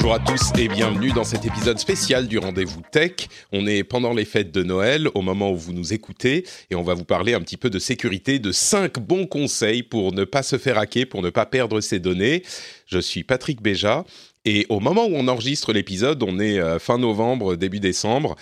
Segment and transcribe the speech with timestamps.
[0.00, 3.14] Bonjour à tous et bienvenue dans cet épisode spécial du Rendez-vous Tech.
[3.50, 6.84] On est pendant les fêtes de Noël, au moment où vous nous écoutez, et on
[6.84, 10.44] va vous parler un petit peu de sécurité, de 5 bons conseils pour ne pas
[10.44, 12.44] se faire hacker, pour ne pas perdre ses données.
[12.86, 14.04] Je suis Patrick Béja,
[14.44, 18.36] et au moment où on enregistre l'épisode, on est euh, fin novembre, début décembre,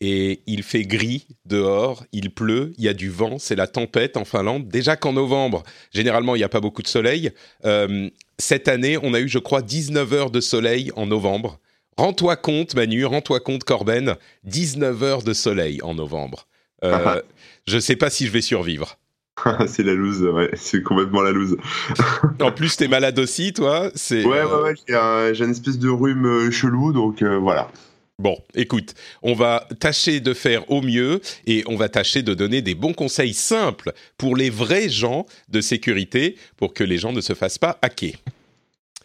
[0.00, 4.16] et il fait gris dehors, il pleut, il y a du vent, c'est la tempête
[4.16, 4.68] en Finlande.
[4.68, 5.62] Déjà qu'en novembre,
[5.92, 7.30] généralement, il n'y a pas beaucoup de soleil.
[7.64, 11.58] Euh, cette année, on a eu, je crois, 19 heures de soleil en novembre.
[11.96, 16.46] Rends-toi compte, Manu, rends-toi compte, Corben, 19 heures de soleil en novembre.
[16.84, 17.22] Euh,
[17.66, 18.98] je ne sais pas si je vais survivre.
[19.66, 21.56] c'est la loose, ouais, c'est complètement la loose.
[22.40, 26.50] en plus, t'es malade aussi, toi Ouais, ouais, ouais, j'ai une espèce de rhume euh,
[26.50, 27.70] chelou, donc euh, voilà.
[28.18, 32.62] Bon, écoute, on va tâcher de faire au mieux et on va tâcher de donner
[32.62, 37.20] des bons conseils simples pour les vrais gens de sécurité pour que les gens ne
[37.20, 38.14] se fassent pas hacker.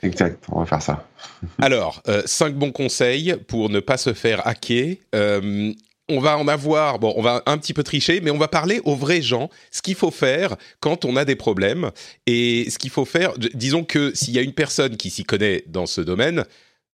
[0.02, 1.10] Exact, on va faire ça.
[1.62, 4.96] Alors, euh, cinq bons conseils pour ne pas se faire hacker.
[5.14, 5.74] Euh,
[6.08, 8.80] on va en avoir, bon, on va un petit peu tricher, mais on va parler
[8.86, 11.92] aux vrais gens, ce qu'il faut faire quand on a des problèmes
[12.28, 13.34] et ce qu'il faut faire.
[13.54, 16.46] Disons que s'il y a une personne qui s'y connaît dans ce domaine,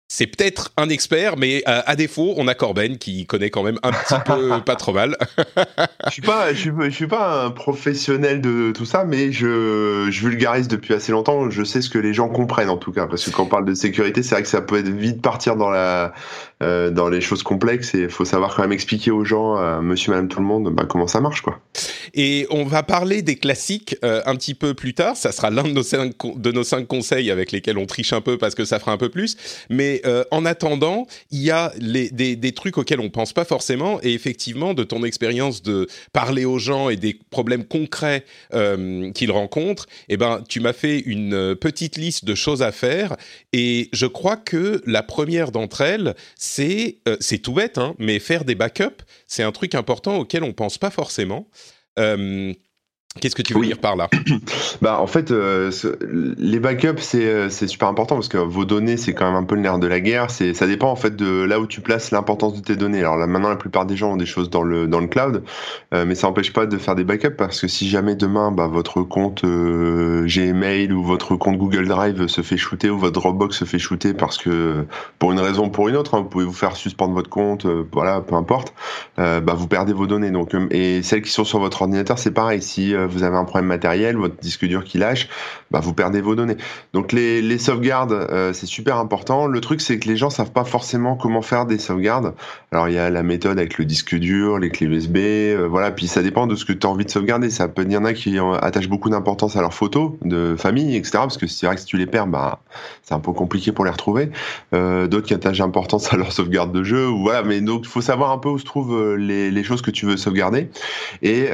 [0.10, 3.78] c'est peut-être un expert, mais euh, à défaut, on a Corben qui connaît quand même
[3.84, 5.18] un petit peu pas trop mal.
[6.06, 10.08] je suis pas, je suis, je suis, pas un professionnel de tout ça, mais je,
[10.10, 11.50] je vulgarise depuis assez longtemps.
[11.50, 13.66] Je sais ce que les gens comprennent en tout cas, parce que quand on parle
[13.66, 16.14] de sécurité, c'est vrai que ça peut être vite partir dans la,
[16.64, 19.80] euh, dans les choses complexes et il faut savoir quand même expliquer aux gens, euh,
[19.82, 21.60] Monsieur, Madame, tout le monde, bah, comment ça marche, quoi.
[22.14, 25.16] Et on va parler des classiques euh, un petit peu plus tard.
[25.16, 28.22] Ça sera l'un de nos cinq, de nos cinq conseils avec lesquels on triche un
[28.22, 29.38] peu parce que ça fera un peu plus,
[29.70, 34.00] mais euh, en attendant, il y a des, trucs auxquels on pense pas forcément.
[34.02, 38.26] Et effectivement, de ton expérience de parler aux gens et des problèmes concrets
[39.14, 43.16] qu'ils rencontrent, eh ben, tu m'as fait une petite liste de choses à faire.
[43.54, 46.16] Et je crois que la première d'entre elles,
[46.48, 50.44] c'est euh, c'est tout bête, hein, mais faire des backups, c'est un truc important auquel
[50.44, 51.50] on pense pas forcément.
[53.20, 54.10] Qu'est-ce que tu veux dire par là
[54.82, 55.72] Bah en fait, euh,
[56.38, 59.56] les backups euh, c'est super important parce que vos données c'est quand même un peu
[59.56, 60.30] le nerf de la guerre.
[60.30, 63.00] C'est ça dépend en fait de là où tu places l'importance de tes données.
[63.00, 65.44] Alors là maintenant la plupart des gens ont des choses dans le dans le cloud,
[65.94, 68.68] euh, mais ça n'empêche pas de faire des backups parce que si jamais demain bah,
[68.68, 73.66] votre compte Gmail ou votre compte Google Drive se fait shooter ou votre Dropbox se
[73.66, 74.86] fait shooter parce que
[75.20, 77.66] pour une raison ou pour une autre, hein, vous pouvez vous faire suspendre votre compte,
[77.92, 78.74] voilà peu importe,
[79.18, 80.32] bah vous perdez vos données.
[80.32, 83.68] Donc et celles qui sont sur votre ordinateur c'est pareil si vous avez un problème
[83.68, 85.30] matériel, votre disque dur qui lâche,
[85.72, 86.58] bah, vous perdez vos données.
[86.94, 89.48] Donc les, sauvegardes, euh, c'est super important.
[89.48, 92.34] Le truc, c'est que les gens savent pas forcément comment faire des sauvegardes.
[92.72, 95.92] Alors il y a la méthode avec le disque dur, les clés USB, euh, voilà.
[95.92, 97.50] Puis ça dépend de ce que tu as envie de sauvegarder.
[97.50, 100.96] Ça peut, il y en a qui attachent beaucoup d'importance à leurs photos de famille,
[100.96, 101.12] etc.
[101.20, 102.62] Parce que c'est vrai que si tu les perds, bah,
[103.04, 104.30] c'est un peu compliqué pour les retrouver.
[104.74, 107.44] Euh, D'autres qui attachent d'importance à leur sauvegarde de jeu, voilà.
[107.44, 110.18] Mais donc il faut savoir un peu où se trouvent les choses que tu veux
[110.18, 110.70] sauvegarder.
[111.22, 111.50] Et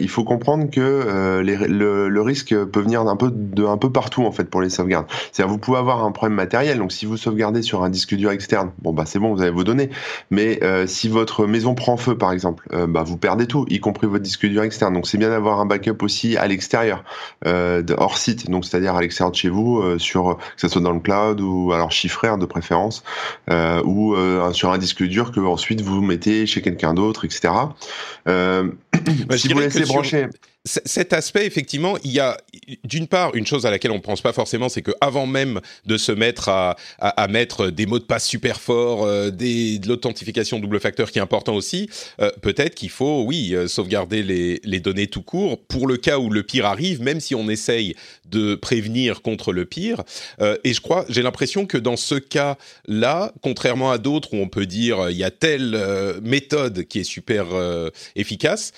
[0.00, 4.24] il faut comprendre que euh, le, risque peut venir d'un peu de un peu partout
[4.24, 5.06] en fait pour les sauvegardes.
[5.32, 6.78] C'est-à-dire vous pouvez avoir un problème matériel.
[6.78, 9.50] Donc si vous sauvegardez sur un disque dur externe, bon bah c'est bon, vous avez
[9.50, 9.90] vos données.
[10.30, 13.80] Mais euh, si votre maison prend feu par exemple, euh, bah vous perdez tout, y
[13.80, 14.94] compris votre disque dur externe.
[14.94, 17.04] Donc c'est bien d'avoir un backup aussi à l'extérieur,
[17.44, 18.50] hors site.
[18.50, 21.72] Donc c'est-à-dire à, l'extérieur de chez vous, sur que ce soit dans le cloud ou
[21.72, 23.04] alors chiffré hein, de préférence,
[23.84, 24.16] ou
[24.52, 27.52] sur un disque dur que ensuite vous mettez chez quelqu'un d'autre, etc.
[28.26, 30.28] si vous laissez brancher
[30.64, 32.36] cet aspect, effectivement, il y a
[32.84, 35.96] d'une part une chose à laquelle on ne pense pas forcément, c'est qu'avant même de
[35.96, 36.76] se mettre à,
[37.28, 41.22] mettre des mots de passe super forts, euh, des, de l'authentification double facteur qui est
[41.22, 41.88] important aussi,
[42.20, 46.18] euh, peut-être qu'il faut, oui, euh, sauvegarder les, les, données tout court pour le cas
[46.18, 47.94] où le pire arrive, même si on essaye
[48.26, 50.02] de prévenir contre le pire.
[50.64, 54.66] et je crois, j'ai l'impression que dans ce cas-là, contrairement à d'autres où on peut
[54.66, 55.80] dire il y a telle
[56.22, 57.46] méthode qui est super
[58.16, 58.72] efficace,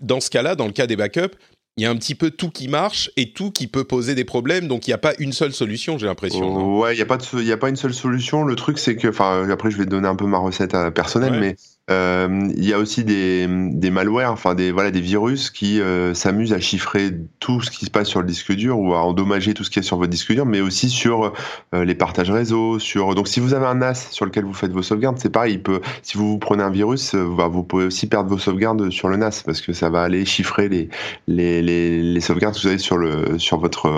[0.00, 1.36] dans ce cas-là, dans le cas des backups,
[1.76, 4.24] il y a un petit peu tout qui marche et tout qui peut poser des
[4.24, 4.68] problèmes.
[4.68, 6.78] Donc il n'y a pas une seule solution, j'ai l'impression.
[6.78, 8.44] ouais, il n'y a, pas a pas une seule solution.
[8.44, 10.90] Le truc, c'est que, enfin, après, je vais te donner un peu ma recette euh,
[10.90, 11.56] personnelle, mais
[11.90, 16.14] Euh, il y a aussi des, des malwares, enfin des voilà des virus qui euh,
[16.14, 17.10] s'amusent à chiffrer
[17.40, 19.80] tout ce qui se passe sur le disque dur ou à endommager tout ce qui
[19.80, 21.34] est sur votre disque dur, mais aussi sur
[21.74, 22.78] euh, les partages réseau.
[22.78, 25.54] Sur donc si vous avez un NAS sur lequel vous faites vos sauvegardes, c'est pareil.
[25.54, 28.88] Il peut, si vous, vous prenez un virus, bah, vous pouvez aussi perdre vos sauvegardes
[28.88, 30.88] sur le NAS parce que ça va aller chiffrer les
[31.28, 33.90] les, les, les sauvegardes que vous avez sur le sur votre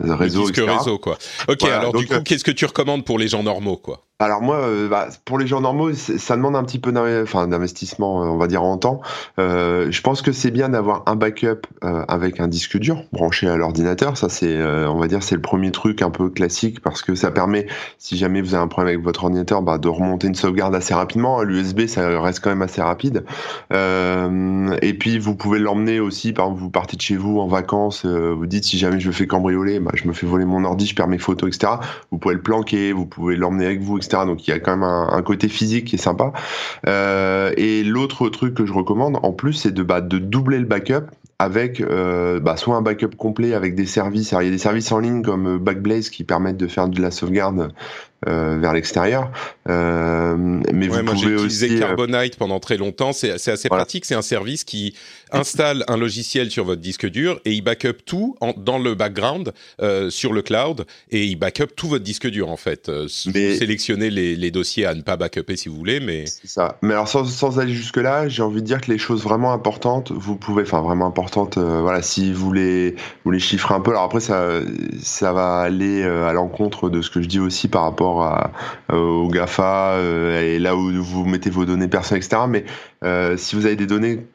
[0.00, 0.46] réseau.
[0.46, 1.18] Le disque réseau quoi.
[1.48, 1.64] Ok.
[1.64, 4.04] alors du coup, qu'est-ce que tu recommandes pour les gens normaux quoi?
[4.22, 8.26] Alors moi, euh, bah, pour les gens normaux, ça demande un petit peu d'investissement, euh,
[8.26, 9.00] on va dire en temps.
[9.40, 13.56] Euh, je pense que c'est bien d'avoir un backup avec un disque dur branché à
[13.56, 14.16] l'ordinateur.
[14.16, 17.32] Ça, c'est, on va dire, c'est le premier truc un peu classique parce que ça
[17.32, 17.66] permet,
[17.98, 20.94] si jamais vous avez un problème avec votre ordinateur, bah, de remonter une sauvegarde assez
[20.94, 21.42] rapidement.
[21.42, 23.24] L'USB, ça reste quand même assez rapide.
[23.72, 28.06] et puis, vous pouvez l'emmener aussi, par exemple, vous partez de chez vous en vacances,
[28.06, 30.86] vous dites si jamais je me fais cambrioler, bah, je me fais voler mon ordi,
[30.86, 31.74] je perds mes photos, etc.
[32.12, 34.11] Vous pouvez le planquer, vous pouvez l'emmener avec vous, etc.
[34.12, 36.32] Donc il y a quand même un, côté physique qui est sympa.
[36.86, 40.66] Euh, et l'autre truc que je recommande en plus, c'est de, bah, de doubler le
[40.66, 41.06] backup
[41.38, 44.32] avec euh, bah, soit un backup complet avec des services.
[44.32, 47.00] Alors, il y a des services en ligne comme Backblaze qui permettent de faire de
[47.00, 47.72] la sauvegarde
[48.28, 49.30] euh, vers l'extérieur.
[49.68, 50.36] Euh,
[50.72, 53.12] mais vous moi pouvez j'ai utilisé aussi, Carbonite pendant très longtemps.
[53.12, 53.84] C'est assez Voilà.
[53.84, 54.04] pratique.
[54.04, 54.94] C'est un service qui
[55.30, 59.52] installe un logiciel sur votre disque dur et il backup tout en, dans le background
[59.80, 62.88] euh, sur le cloud et il backup tout votre disque dur en fait.
[62.88, 66.26] Euh, Mais- Vous sélectionnez les, les dossiers à ne pas backuper si vous voulez, mais
[66.26, 66.76] C'est ça.
[66.82, 69.52] Mais alors sans, sans aller jusque là, j'ai envie de dire que les choses vraiment
[69.52, 72.94] importantes, vous pouvez, enfin vraiment importantes, euh, voilà, si vous les
[73.24, 73.92] vous les chiffrez un peu.
[73.92, 74.60] Alors après ça
[75.02, 78.96] ça va aller euh, à l'encontre de ce que je dis aussi par rapport euh,
[78.96, 82.42] au Gafa euh, et là où vous mettez vos données personnelles, etc.
[82.48, 82.64] Mais
[83.04, 84.26] euh, si vous avez des données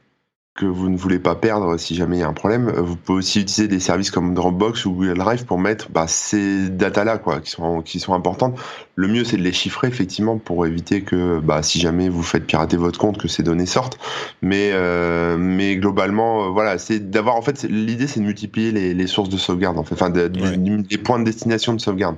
[0.58, 2.96] que vous ne voulez pas perdre si jamais il y a un problème, euh, vous
[2.96, 7.20] pouvez aussi utiliser des services comme Dropbox ou Google Drive pour mettre bah, ces datas-là,
[7.20, 8.58] quoi, qui sont, qui sont importantes.
[8.96, 12.46] Le mieux, c'est de les chiffrer, effectivement, pour éviter que, bah, si jamais vous faites
[12.46, 14.00] pirater votre compte, que ces données sortent.
[14.42, 18.94] Mais, euh, mais globalement, euh, voilà, c'est d'avoir, en fait, l'idée, c'est de multiplier les,
[18.96, 20.84] les sources de sauvegarde, en fait, enfin, de- de- Ouais.
[20.90, 22.16] les points de destination de sauvegarde.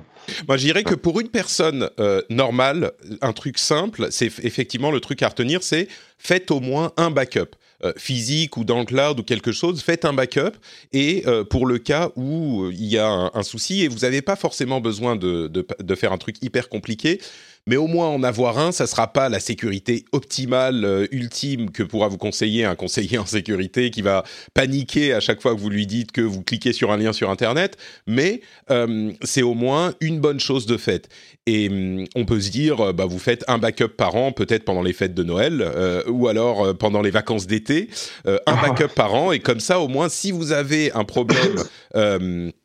[0.48, 4.90] Moi, je dirais que pour une personne euh, normale, un truc simple, c'est eff- effectivement
[4.90, 5.88] le truc à retenir, c'est
[6.18, 7.56] faites au moins un backup.
[7.84, 10.52] Euh, physique ou dans le cloud ou quelque chose, faites un backup
[10.92, 14.00] et euh, pour le cas où euh, il y a un, un souci et vous
[14.00, 17.20] n'avez pas forcément besoin de, de, de faire un truc hyper compliqué,
[17.66, 21.82] mais au moins en avoir un, ça sera pas la sécurité optimale, euh, ultime que
[21.82, 24.24] pourra vous conseiller un conseiller en sécurité qui va
[24.54, 27.30] paniquer à chaque fois que vous lui dites que vous cliquez sur un lien sur
[27.30, 27.76] Internet,
[28.06, 28.40] mais
[28.70, 31.08] euh, c'est au moins une bonne chose de faite.
[31.46, 34.64] Et hum, on peut se dire, euh, bah, vous faites un backup par an, peut-être
[34.64, 35.64] pendant les fêtes de Noël,
[36.08, 37.88] ou alors pendant les vacances d'été,
[38.24, 41.56] un backup par an, et comme ça, au moins, si vous avez un problème...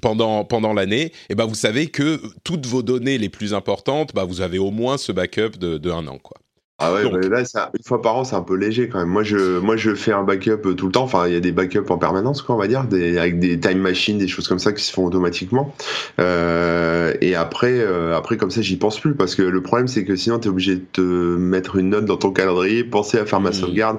[0.00, 4.24] pendant, pendant l'année, et ben vous savez que toutes vos données les plus importantes, bah
[4.24, 6.18] vous avez au moins ce backup de, de un an.
[6.18, 6.38] Quoi.
[6.78, 8.98] Ah ouais, Donc- bah là, ça, une fois par an, c'est un peu léger quand
[8.98, 9.08] même.
[9.08, 11.04] Moi, je, moi, je fais un backup euh, tout le temps.
[11.04, 13.60] Enfin, il y a des backups en permanence, quoi, on va dire, des, avec des
[13.60, 15.72] time machines, des choses comme ça qui se font automatiquement.
[16.18, 20.04] Euh, et après, euh, après, comme ça, j'y pense plus parce que le problème, c'est
[20.04, 23.26] que sinon, tu es obligé de te mettre une note dans ton calendrier, penser à
[23.26, 23.54] faire ma Mhm.
[23.54, 23.98] sauvegarde.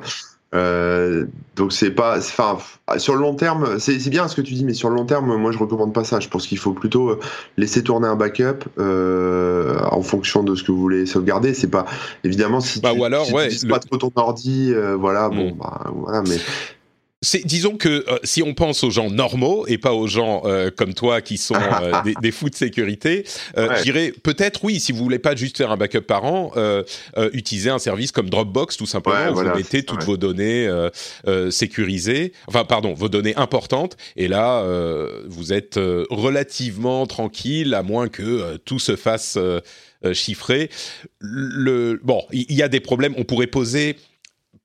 [0.53, 2.57] Euh, donc c'est pas, enfin,
[2.97, 5.35] sur le long terme, c'est bien ce que tu dis, mais sur le long terme,
[5.35, 6.19] moi je recommande pas ça.
[6.19, 7.19] Je pense qu'il faut plutôt euh,
[7.57, 11.53] laisser tourner un backup euh, en fonction de ce que vous voulez sauvegarder.
[11.53, 11.85] C'est pas
[12.23, 14.95] évidemment si Bah, tu, ou alors, si ouais, tu le- pas trop ton ordi, euh,
[14.95, 15.57] voilà, bon, Mm.
[15.57, 16.37] bah voilà, mais
[17.45, 20.93] disons que euh, si on pense aux gens normaux et pas aux gens euh, comme
[20.93, 23.25] toi qui sont euh, des, des fous de sécurité,
[23.57, 23.77] euh, Ouais.
[23.77, 26.83] je dirais peut-être oui, si vous voulez pas juste faire un backup par an, euh,
[27.17, 29.15] euh, utilisez un service comme Dropbox tout simplement.
[29.17, 30.05] Ouais, où voilà, vous mettez toutes ouais.
[30.05, 30.89] vos données euh,
[31.27, 37.73] euh, sécurisées, enfin pardon, vos données importantes, et là euh, vous êtes euh, relativement tranquille,
[37.73, 39.37] à moins que euh, tout se fasse
[40.13, 40.69] chiffrer.
[41.19, 43.13] Le, bon, il il y, a des problèmes.
[43.17, 43.95] On pourrait poser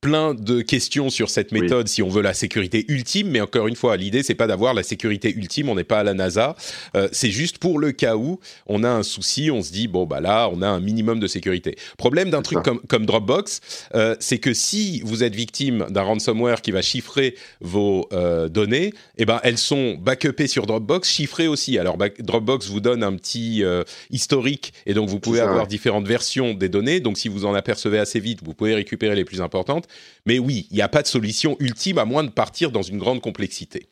[0.01, 1.61] plein de questions sur cette Oui.
[1.63, 4.73] méthode si on veut la sécurité ultime, mais encore une fois, l'idée c'est pas d'avoir
[4.73, 6.55] la sécurité ultime, on n'est pas à la NASA,
[6.97, 10.07] Euh, c'est juste pour le cas où on a un souci, on se dit bon
[10.07, 11.77] bah là on a un minimum de sécurité.
[11.97, 13.61] Problème d'un truc comme, comme Dropbox,
[13.95, 18.93] euh, c'est que si vous êtes victime d'un ransomware qui va chiffrer vos euh, données,
[19.19, 21.77] eh ben elles sont backupées sur Dropbox, chiffrées aussi.
[21.79, 26.07] Alors back- Dropbox vous donne un petit euh, historique et donc vous pouvez avoir différentes
[26.07, 27.01] versions des données.
[27.01, 29.87] Donc si vous en apercevez assez vite, vous pouvez récupérer les plus importantes.
[30.27, 32.99] Mais oui, il n'y a pas de solution ultime à moins de partir dans une
[32.99, 33.89] grande complexité.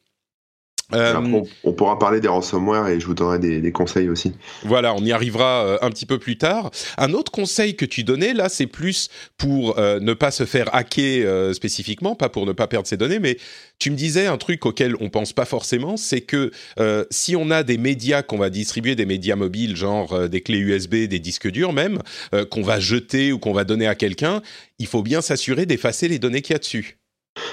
[0.93, 4.33] Euh, on, pourra parler des ransomware et je vous donnerai des, conseils aussi.
[4.63, 6.71] Voilà, on y arrivera euh, un petit peu plus tard.
[6.97, 10.73] Un autre conseil que tu donnais là, c'est plus pour euh, ne pas se faire
[10.73, 13.37] hacker spécifiquement, pas pour ne pas perdre ses données, mais
[13.81, 16.51] tu me disais un truc auquel on pense pas forcément, c'est que
[17.11, 21.07] si on a des médias qu'on va distribuer, des médias mobiles, genre des clés USB,
[21.07, 21.99] des disques durs même,
[22.51, 24.41] qu'on va jeter ou qu'on va donner à quelqu'un,
[24.79, 26.99] il faut bien s'assurer d'effacer les données qu'il y a dessus.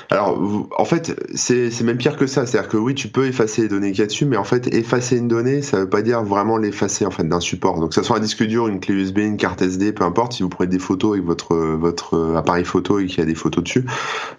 [0.09, 2.45] Alors, en fait, c'est même pire que ça.
[2.45, 4.73] C'est-à-dire que oui, tu peux effacer les données qu'il y a dessus, mais en fait,
[4.73, 7.79] effacer une donnée, ça veut pas dire vraiment l'effacer en fait d'un support.
[7.79, 10.33] Donc, que ça soit un disque dur, une clé USB, une carte SD, peu importe.
[10.33, 13.35] Si vous prenez des photos avec votre votre appareil photo et qu'il y a des
[13.35, 13.85] photos dessus,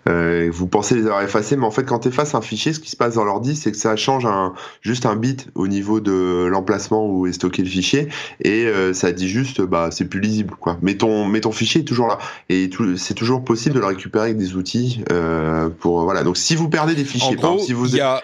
[0.09, 2.81] euh, vous pensez les avoir effacées, mais en fait, quand tu effaces un fichier, ce
[2.81, 6.01] qui se passe dans l'ordi, c'est que ça change un juste un bit au niveau
[6.01, 8.09] de l'emplacement où est stocké le fichier
[8.41, 10.79] et euh, ça dit juste, bah, c'est plus lisible, quoi.
[10.83, 14.27] Mais ton mais ton fichier est toujours là et c'est toujours possible de le récupérer
[14.27, 15.03] avec des outils.
[15.13, 15.34] Euh,
[15.81, 16.23] pour voilà.
[16.23, 18.23] Donc si vous perdez des fichiers, si vous y a,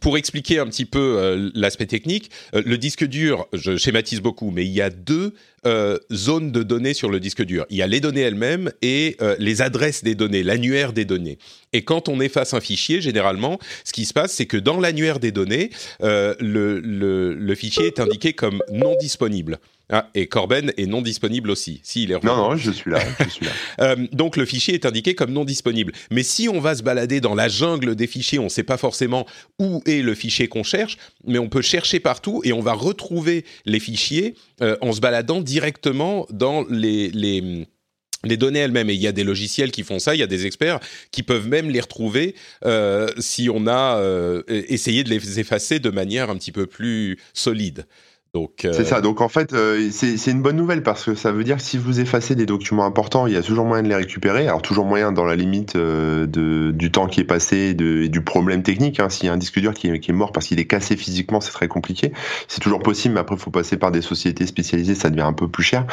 [0.00, 4.50] pour expliquer un petit peu euh, l'aspect technique, euh, le disque dur, je schématise beaucoup,
[4.50, 5.34] mais il y a deux
[5.66, 7.66] euh, zones de données sur le disque dur.
[7.70, 11.38] Il y a les données elles-mêmes et les adresses des données, l'annuaire des données.
[11.72, 15.18] Et quand on efface un fichier, généralement, ce qui se passe, c'est que dans l'annuaire
[15.18, 19.58] des données, le, le, le fichier est indiqué comme non disponible.
[19.90, 21.80] Ah, et Corben est non disponible aussi.
[21.82, 23.00] Si, il est non, non, je suis là.
[23.24, 23.52] Je suis là.
[23.80, 25.92] euh, donc le fichier est indiqué comme non disponible.
[26.10, 28.76] Mais si on va se balader dans la jungle des fichiers, on ne sait pas
[28.76, 29.26] forcément
[29.58, 33.44] où est le fichier qu'on cherche, mais on peut chercher partout et on va retrouver
[33.64, 37.66] les fichiers euh, en se baladant directement dans les, les
[38.24, 38.90] les données elles-mêmes.
[38.90, 40.80] Et il y a des logiciels qui font ça, il y a des experts
[41.10, 45.90] qui peuvent même les retrouver euh, si on a euh, essayé de les effacer de
[45.90, 47.86] manière un petit peu plus solide.
[48.36, 49.00] Euh, c'est ça.
[49.00, 51.78] Donc en fait, euh, c'est une bonne nouvelle parce que ça veut dire que si
[51.78, 54.46] vous effacez des documents importants, il y a toujours moyen de les récupérer.
[54.46, 58.08] Alors toujours moyen dans la limite euh, de, du temps qui est passé de, et
[58.08, 59.00] du problème technique.
[59.00, 59.08] Hein.
[59.08, 60.96] S'il y a un disque dur qui est, qui est mort parce qu'il est cassé
[60.96, 62.12] physiquement, c'est très compliqué.
[62.48, 65.32] C'est toujours possible, mais après il faut passer par des sociétés spécialisées, ça devient un
[65.32, 65.86] peu plus cher.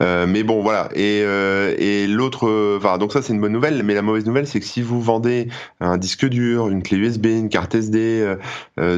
[0.00, 0.88] mais bon, voilà.
[0.94, 3.82] Et, et l'autre, enfin donc ça c'est une bonne nouvelle.
[3.82, 5.48] Mais la mauvaise nouvelle, c'est que si vous vendez
[5.80, 8.36] un disque dur, une clé USB, une carte SD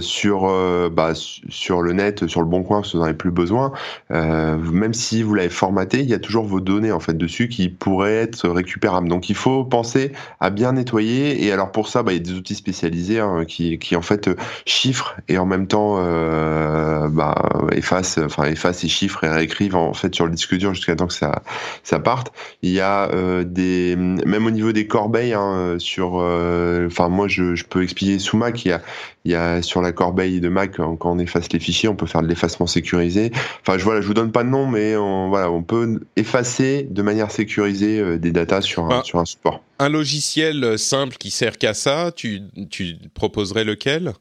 [0.01, 0.43] sur
[0.91, 3.73] bah, sur le net, sur le bon coin vous n'en avez plus besoin,
[4.11, 7.49] euh, même si vous l'avez formaté, il y a toujours vos données en fait dessus
[7.49, 9.09] qui pourraient être récupérables.
[9.09, 11.45] Donc il faut penser à bien nettoyer.
[11.45, 14.03] Et alors pour ça, bah, il y a des outils spécialisés hein, qui, qui en
[14.03, 14.31] fait
[14.67, 17.35] chiffrent et en même temps euh, bah,
[17.73, 21.07] effacent, enfin effacent et chiffrent et réécrivent en fait sur le disque dur jusqu'à temps
[21.07, 21.43] que ça
[21.83, 22.33] ça parte.
[22.63, 27.55] Il y a euh, des même au niveau des corbeilles hein, sur, enfin moi je,
[27.55, 28.19] je peux expliquer
[28.65, 28.81] il y a
[29.25, 32.07] il y a sur la corbeille de Mac, quand on efface les fichiers, on peut
[32.07, 33.31] faire de l'effacement sécurisé.
[33.61, 36.87] Enfin, je voilà, je vous donne pas de nom, mais on, voilà, on peut effacer
[36.91, 39.63] de manière sécurisée euh, des datas sur un, bah, sur un support.
[39.79, 44.13] Un logiciel simple qui sert qu'à ça, tu, tu proposerais lequel?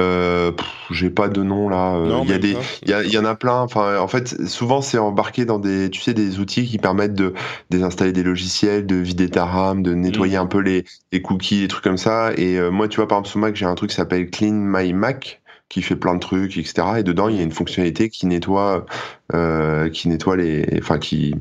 [0.00, 0.50] Euh,
[0.90, 1.94] j'ai pas de nom là.
[1.94, 3.60] Euh, il y a des, il y, y, en a plein.
[3.60, 7.32] Enfin, en fait, souvent c'est embarqué dans des, tu sais, des outils qui permettent de
[7.70, 10.40] désinstaller des logiciels, de vider ta RAM, de nettoyer mm.
[10.40, 12.32] un peu les, les, cookies, des trucs comme ça.
[12.36, 14.52] Et euh, moi, tu vois, par exemple, sur Mac, j'ai un truc qui s'appelle Clean
[14.52, 16.82] My Mac qui fait plein de trucs, etc.
[16.98, 18.86] Et dedans, il y a une fonctionnalité qui nettoie
[19.34, 21.34] euh, qui nettoie les, enfin qui,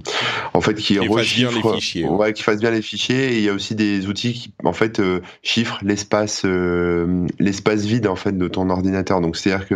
[0.54, 2.06] en fait, qui, qui fasse bien les fichiers.
[2.06, 3.34] Ouais, qui fasse bien les fichiers.
[3.34, 7.86] Et il y a aussi des outils qui, en fait, euh, chiffrent l'espace, euh, l'espace
[7.86, 9.22] vide en fait de ton ordinateur.
[9.22, 9.76] Donc c'est-à-dire que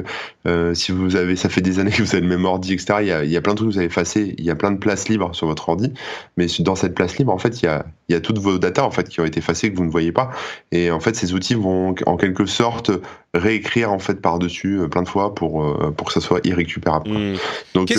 [0.74, 3.00] si vous avez, ça fait des années que vous avez le même ordi, etc.
[3.02, 4.34] Il y a, il y a plein de trucs que vous avez effacés.
[4.38, 5.92] Il y a plein de places libres sur votre ordi,
[6.38, 8.58] mais dans cette place libre, en fait, il y a, il y a toutes vos
[8.58, 10.32] datas en fait qui ont été effacées que vous ne voyez pas.
[10.72, 12.92] Et en fait, ces outils vont en quelque sorte
[13.34, 17.10] réécrire en fait par dessus plein de fois pour pour que ça soit irrécupérable.
[17.10, 17.36] Mmh.
[17.74, 17.92] Donc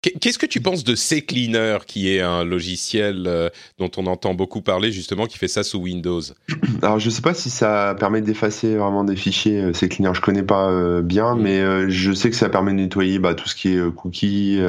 [0.00, 3.48] Qu'est-ce que tu penses de CCleaner, qui est un logiciel euh,
[3.78, 6.20] dont on entend beaucoup parler justement, qui fait ça sous Windows?
[6.82, 10.20] Alors je ne sais pas si ça permet d'effacer vraiment des fichiers euh, CCleaner, je
[10.20, 11.42] connais pas euh, bien, mm.
[11.42, 14.60] mais je sais que ça permet de nettoyer bah, tout ce qui est cookies,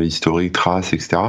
[0.00, 1.20] historique, traces, etc.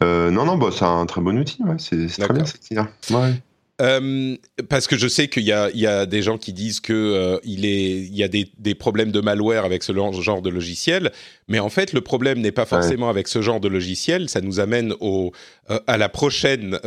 [0.00, 2.88] non, non, bah, c'est un très bon outil, c'est très bien CCleaner.
[3.10, 3.34] Ouais.
[3.80, 4.36] Euh,
[4.68, 7.64] parce que je sais qu'il y, y a, des gens qui disent que euh, il,
[7.64, 11.12] y a des, des, problèmes de malware avec ce genre de logiciel,
[11.46, 14.28] mais en fait le problème n'est pas forcément avec ce genre de logiciel.
[14.28, 15.32] Ça nous amène au,
[15.70, 16.78] euh, à la prochaine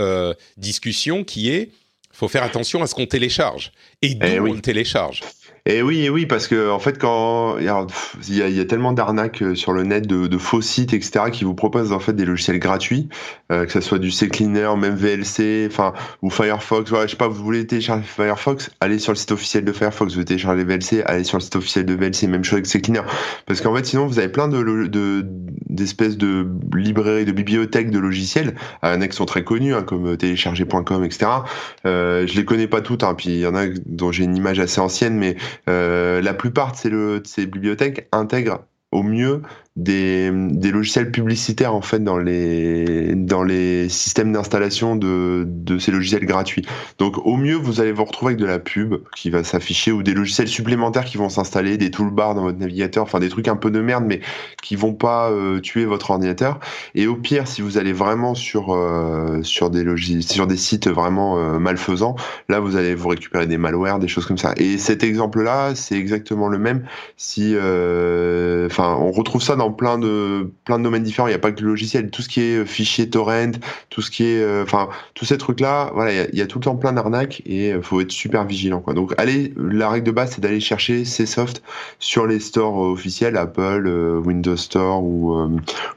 [0.57, 1.71] discussion qui est
[2.11, 3.71] faut faire attention à ce qu'on télécharge
[4.01, 5.21] et d'où eh on le télécharge.
[5.67, 7.85] Et oui, et oui, parce que en fait, quand il y a,
[8.27, 11.43] il y a tellement d'arnaques euh, sur le net, de, de, faux sites, etc., qui
[11.43, 13.09] vous proposent en fait des logiciels gratuits,
[13.51, 16.89] euh, que ce soit du CCleaner, même VLC, enfin ou Firefox.
[16.89, 20.11] Voilà, je sais pas, vous voulez télécharger Firefox, allez sur le site officiel de Firefox.
[20.11, 22.27] Vous voulez télécharger VLC, allez sur le site officiel de VLC.
[22.27, 23.03] Même chose avec CCleaner,
[23.45, 24.61] parce qu'en fait, sinon vous avez plein de
[25.69, 31.03] d'espèces de, librairies, de bibliothèques de logiciels, euh, qui sont très connus, hein, comme télécharger.com,
[31.03, 31.31] etc.
[31.85, 34.35] Euh, je les connais pas toutes, hein, puis il y en a dont j'ai une
[34.35, 39.41] image assez ancienne, mais euh, la plupart de ces, de ces bibliothèques intègrent au mieux
[39.77, 45.91] des, des, logiciels publicitaires en fait dans les dans les systèmes d'installation de, de ces
[45.91, 46.65] logiciels gratuits.
[46.97, 50.03] Donc au mieux vous allez vous retrouver avec de la pub qui va s'afficher ou
[50.03, 53.55] des logiciels supplémentaires qui vont s'installer, des toolbars dans votre navigateur, enfin des trucs un
[53.55, 54.19] peu de merde mais
[54.61, 56.59] qui vont pas euh, tuer votre ordinateur.
[56.93, 60.89] Et au pire si vous allez vraiment sur euh, sur des logiciels sur des sites
[60.89, 62.17] vraiment euh, malfaisants,
[62.49, 64.53] là vous allez vous récupérer des malwares, des choses comme ça.
[64.57, 66.83] Et cet exemple là c'est exactement le même
[67.15, 71.27] si enfin on retrouve ça dans plein de domaines différents.
[71.27, 73.51] Il n'y a pas que le logiciel, tout ce qui est euh, fichier torrent,
[73.89, 75.91] tout ce qui est, euh, enfin, tous ces trucs-là.
[75.93, 78.81] Voilà, il y, a, tout le temps plein d'arnaques et euh, faut être super vigilant.
[78.81, 78.93] Quoi.
[78.93, 81.61] Donc, allez, la règle de base, c'est d'aller chercher ces softs
[81.99, 83.87] sur les stores officiels, Apple,
[84.25, 85.35] Windows Store ou,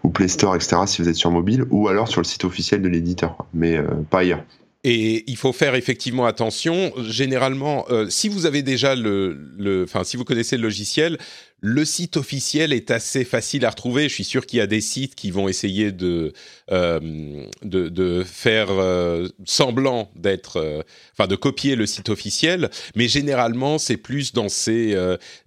[0.02, 0.76] ou Play Store, etc.
[0.86, 3.78] Si vous êtes sur mobile, ou alors sur le site officiel de l'éditeur, mais
[4.10, 4.42] pas ailleurs.
[4.86, 6.92] Et il faut faire effectivement attention.
[7.08, 11.18] Généralement, si vous avez déjà le, enfin, si vous connaissez le logiciel,
[11.66, 14.10] le site officiel est assez facile à retrouver.
[14.10, 16.34] Je suis sûr qu'il y a des sites qui vont essayer de
[16.70, 17.00] euh,
[17.62, 20.82] de, faire euh, semblant d'être, euh,
[21.14, 24.94] enfin de copier le site officiel, mais généralement c'est plus dans ces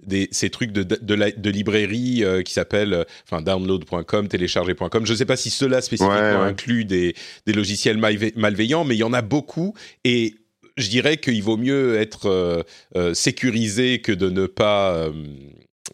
[0.03, 0.97] des, ces trucs de de,
[1.37, 5.05] de librairie qui s'appellent, enfin download.com, télécharger.com.
[5.05, 7.13] Je ne sais pas si cela spécifiquement inclut des
[7.45, 10.33] des logiciels malveillants, mais il y en a beaucoup et
[10.77, 12.65] je dirais qu'il vaut mieux être
[13.13, 15.11] sécurisé que de ne pas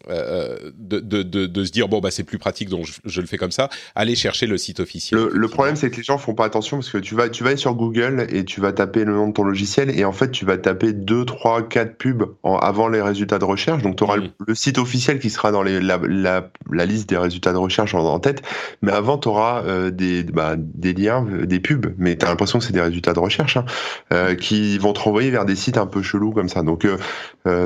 [0.08, 3.38] euh, de, de, de, se dire bon bah c'est plus pratique donc je, le fais
[3.38, 3.68] comme ça.
[3.94, 6.90] Aller chercher le site officiel le, problème c'est que les gens font pas attention parce
[6.90, 9.32] que tu vas tu vas aller sur Google et tu vas taper le nom de
[9.32, 13.38] ton logiciel et en fait tu vas taper 2 3 4 pubs avant les résultats
[13.38, 13.82] de recherche.
[13.82, 14.30] Donc tu auras mm.
[14.46, 17.94] le, site officiel qui sera dans les, la, la, la, liste des résultats de recherche
[17.94, 18.42] en, tête.
[18.82, 21.94] Mais avant tu auras euh, des bah, des liens euh, des pubs.
[21.98, 23.64] Mais tu as l'impression que c'est des résultats de recherche hein,
[24.12, 26.62] euh, qui vont te renvoyer vers des sites un peu chelous comme ça.
[26.62, 26.86] Donc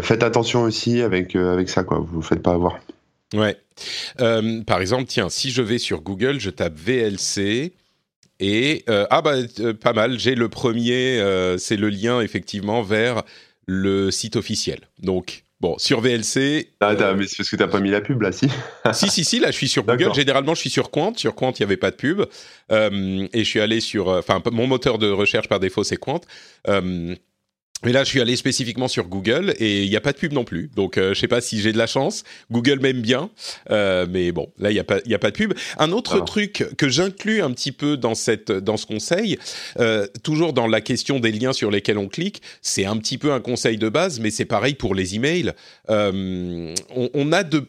[0.02, 2.04] faites attention aussi avec avec ça quoi.
[2.04, 2.78] Vous faites pas avoir.
[3.34, 3.56] Ouais.
[4.20, 7.72] Euh, par exemple, tiens, si je vais sur Google, je tape VLC.
[8.40, 11.20] Et euh, ah bah euh, pas mal, j'ai le premier,
[11.58, 13.22] c'est le lien effectivement vers
[13.66, 14.80] le site officiel.
[15.00, 16.68] Donc bon, sur VLC.
[16.80, 18.48] Ah, mais c'est parce que t'as pas mis la pub là, si.
[18.92, 20.14] si si si, là je suis sur Google.
[20.14, 21.12] Généralement je suis sur Quant.
[21.16, 22.22] Sur Quant il y avait pas de pub
[22.70, 26.20] et je suis allé sur, enfin mon moteur de recherche par défaut c'est Quant.
[27.85, 30.32] Mais là, je suis allé spécifiquement sur Google et il n'y a pas de pub
[30.32, 30.68] non plus.
[30.75, 32.25] Donc, euh, je sais pas si j'ai de la chance.
[32.50, 33.31] Google m'aime bien,
[33.70, 35.55] euh, mais bon, là, il n'y a pas, il a pas de pub.
[35.79, 39.38] Un autre truc que j'inclus un petit peu dans cette, dans ce conseil,
[39.79, 43.33] euh, toujours dans la question des liens sur lesquels on clique, c'est un petit peu
[43.33, 45.53] un conseil de base, mais c'est pareil pour les emails.
[45.88, 47.68] Euh, on, on, a de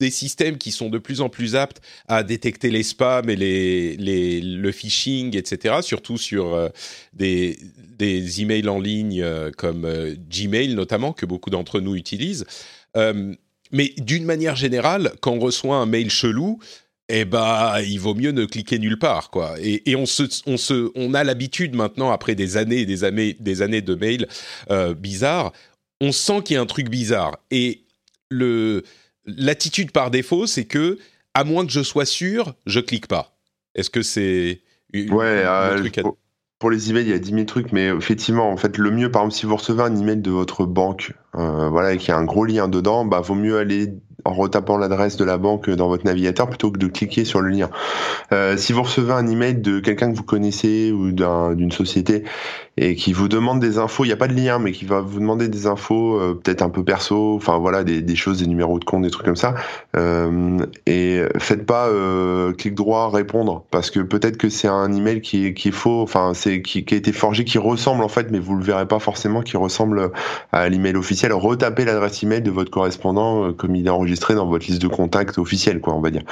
[0.00, 4.40] des systèmes qui sont de plus en plus aptes à détecter les spams et les,
[4.40, 5.76] le phishing, etc.
[5.82, 6.68] Surtout sur euh,
[7.12, 7.58] des,
[7.98, 12.46] des emails en ligne euh, comme euh, Gmail notamment, que beaucoup d'entre nous utilisent.
[13.72, 16.58] mais d'une manière générale, quand on reçoit un mail chelou,
[17.08, 19.56] eh ben, il vaut mieux ne cliquer nulle part, quoi.
[19.60, 23.04] Et, et on, se, on, se, on a l'habitude maintenant, après des années et des
[23.04, 24.26] années, des années de mails
[24.96, 25.52] bizarres,
[26.00, 27.38] on sent qu'il y a un truc bizarre.
[27.50, 27.82] Et
[28.30, 28.84] le,
[29.24, 30.98] l'attitude par défaut, c'est que,
[31.34, 33.36] à moins que je sois sûr, je clique pas.
[33.74, 34.62] Est-ce que c'est
[34.94, 35.90] ouais, euh,
[36.58, 39.10] pour, les emails, il y a 10 000 trucs, mais effectivement, en fait, le mieux,
[39.10, 42.12] par exemple, si vous recevez un email de votre banque, euh, voilà, et qu'il y
[42.12, 43.94] a un gros lien dedans, bah, vaut mieux aller
[44.32, 47.70] retapant l'adresse de la banque dans votre navigateur plutôt que de cliquer sur le lien.
[48.32, 52.24] Euh, si vous recevez un email de quelqu'un que vous connaissez ou d'une société
[52.76, 55.00] et qui vous demande des infos, il n'y a pas de lien, mais qui va
[55.00, 58.78] vous demander des infos euh, peut-être un peu perso, enfin voilà, des, choses, des numéros
[58.78, 59.54] de compte, des trucs comme ça.
[59.96, 65.20] Euh, et faites pas euh, clic droit répondre parce que peut-être que c'est un email
[65.20, 68.08] qui est, qui est faux, enfin c'est qui, qui, a été forgé, qui ressemble en
[68.08, 70.10] fait, mais vous le verrez pas forcément, qui ressemble
[70.52, 71.34] à l'email officiel.
[71.34, 75.38] Retapez l'adresse email de votre correspondant comme il est enregistré dans votre liste de contacts
[75.38, 76.22] officielle, quoi, on va dire.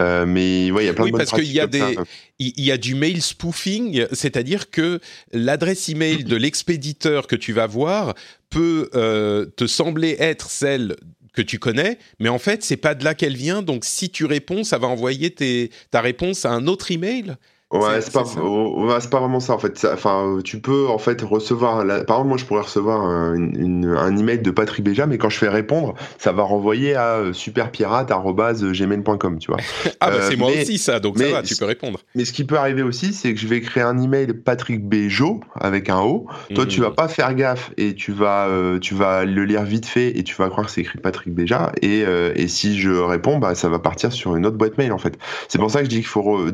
[0.00, 1.96] Euh, mais ouais, il y a plein oui, de parce qu'il y a des,
[2.38, 5.00] il y a du mail spoofing, c'est-à-dire que
[5.32, 8.14] l'adresse email de l'expéditeur que tu vas voir
[8.50, 10.96] peut euh, te sembler être celle
[11.32, 13.62] que tu connais, mais en fait, c'est pas de là qu'elle vient.
[13.62, 17.36] Donc, si tu réponds, ça va envoyer tes, ta réponse à un autre email.
[17.70, 19.86] Ouais, c'est pas, c'est pas vraiment ça en fait.
[19.92, 21.86] Enfin, tu peux en fait recevoir.
[21.86, 25.36] Par exemple, moi, je pourrais recevoir un, un email de Patrick Béja, mais quand je
[25.36, 29.60] fais répondre, ça va renvoyer à euh, superpirate@gmail.com, tu vois.
[30.00, 32.00] ah bah c'est moi aussi ça, donc ça va, tu peux répondre.
[32.14, 35.40] Mais ce qui peut arriver aussi, c'est que je vais créer un email Patrick Béjo
[35.54, 36.26] avec un O.
[36.54, 36.94] Toi, tu vas mhm.
[36.94, 38.48] pas faire gaffe et tu vas,
[38.80, 41.72] tu vas le lire vite fait et tu vas croire que c'est écrit Patrick Béja.
[41.82, 44.98] Et, et si je réponds, bah ça va partir sur une autre boîte mail en
[44.98, 45.18] fait.
[45.48, 46.46] C'est pour ça que je dis qu'il faut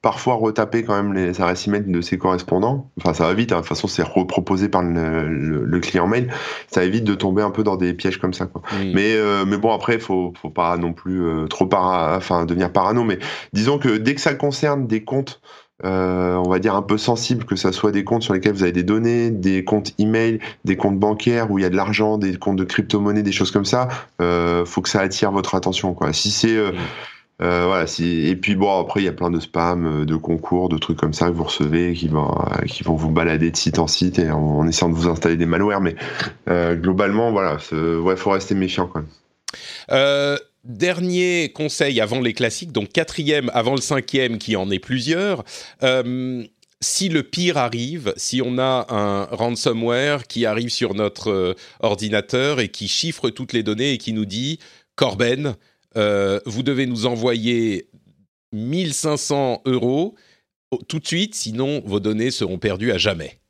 [0.00, 2.90] parfois quand même les adresses email de ses correspondants.
[2.98, 3.52] Enfin, ça va vite.
[3.52, 3.56] Hein.
[3.56, 6.32] De toute façon, c'est reproposé par le, client mail.
[6.68, 8.46] Ça évite de tomber un peu dans des pièges comme ça.
[8.46, 8.62] Quoi.
[8.94, 12.70] Mais, euh, mais bon, après, faut, faut pas non plus euh, trop para, enfin, devenir
[12.72, 13.04] parano.
[13.04, 13.18] Mais
[13.52, 15.40] disons que dès que ça concerne des comptes
[15.84, 18.62] euh, on va dire un peu sensibles, que ça soit des comptes sur lesquels vous
[18.62, 22.18] avez des données, des comptes email, des comptes bancaires où il y a de l'argent,
[22.18, 23.88] des comptes de crypto-monnaie, des choses comme ça,
[24.20, 25.92] faut que ça attire votre attention.
[25.92, 26.12] Quoi.
[26.12, 26.56] Si c'est
[27.42, 30.78] euh, et puis bon, après, il y a plein de spams, euh, de concours, de
[30.78, 34.20] trucs comme ça que vous recevez qui vont, euh, vous balader de site en site
[34.20, 35.80] en, essayant de vous installer des malwares.
[35.80, 35.96] Mais
[36.76, 40.38] globalement, voilà, il faut rester méfiant quand même.
[40.64, 45.44] dernier conseil avant les classiques, donc quatrième avant le cinquième qui en est plusieurs.
[46.80, 52.68] si le pire arrive, si on a un ransomware qui arrive sur notre ordinateur et
[52.68, 54.58] qui chiffre toutes les données et qui nous dit
[54.94, 55.56] Corben,
[55.96, 57.88] euh, vous devez nous envoyer
[58.52, 60.14] 1500 euros
[60.88, 63.41] tout de suite, sinon vos données seront perdues à jamais.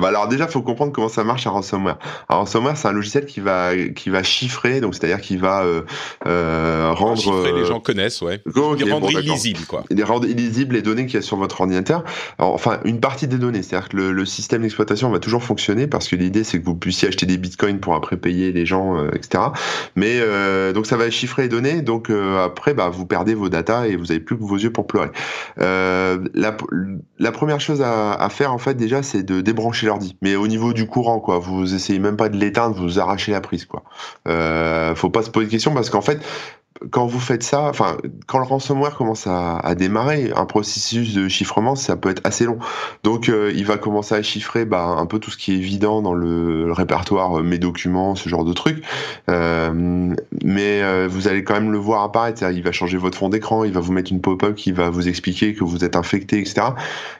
[0.00, 1.98] Bah alors déjà, faut comprendre comment ça marche un ransomware.
[2.28, 5.82] Un ransomware, c'est un logiciel qui va qui va chiffrer, donc c'est-à-dire qui va euh,
[6.26, 7.20] euh, rendre.
[7.20, 8.40] Chiffrer, les gens connaissent, ouais.
[8.54, 9.84] Okay, rendre illisible, quoi.
[9.90, 12.04] Il rendre illisible les données qu'il y a sur votre ordinateur.
[12.38, 16.08] enfin, une partie des données, c'est-à-dire que le, le système d'exploitation va toujours fonctionner parce
[16.08, 19.10] que l'idée c'est que vous puissiez acheter des bitcoins pour après payer les gens, euh,
[19.14, 19.44] etc.
[19.96, 23.48] Mais euh, donc ça va chiffrer les données, donc euh, après, bah vous perdez vos
[23.48, 25.10] datas et vous avez plus que vos yeux pour pleurer.
[25.58, 26.56] la,
[27.18, 30.16] la première chose à, à faire en fait déjà, c'est de débrancher l'ordi.
[30.20, 33.40] Mais au niveau du courant, quoi, vous essayez même pas de l'éteindre, vous arrachez la
[33.40, 33.82] prise, quoi.
[34.26, 36.20] Euh, faut pas se poser de questions parce qu'en fait,
[36.90, 41.74] quand vous faites ça, enfin, quand le ransomware commence à, démarrer, un processus de chiffrement,
[41.74, 42.58] ça peut être assez long.
[43.02, 46.02] Donc, euh, il va commencer à chiffrer bah, un peu tout ce qui est évident
[46.02, 48.82] dans le, répertoire, euh, mes documents, ce genre de trucs.
[49.28, 50.14] Euh,
[50.44, 52.42] mais vous allez quand même le voir apparaître.
[52.50, 55.08] Il va changer votre fond d'écran, il va vous mettre une pop-up qui va vous
[55.08, 56.68] expliquer que vous êtes infecté, etc.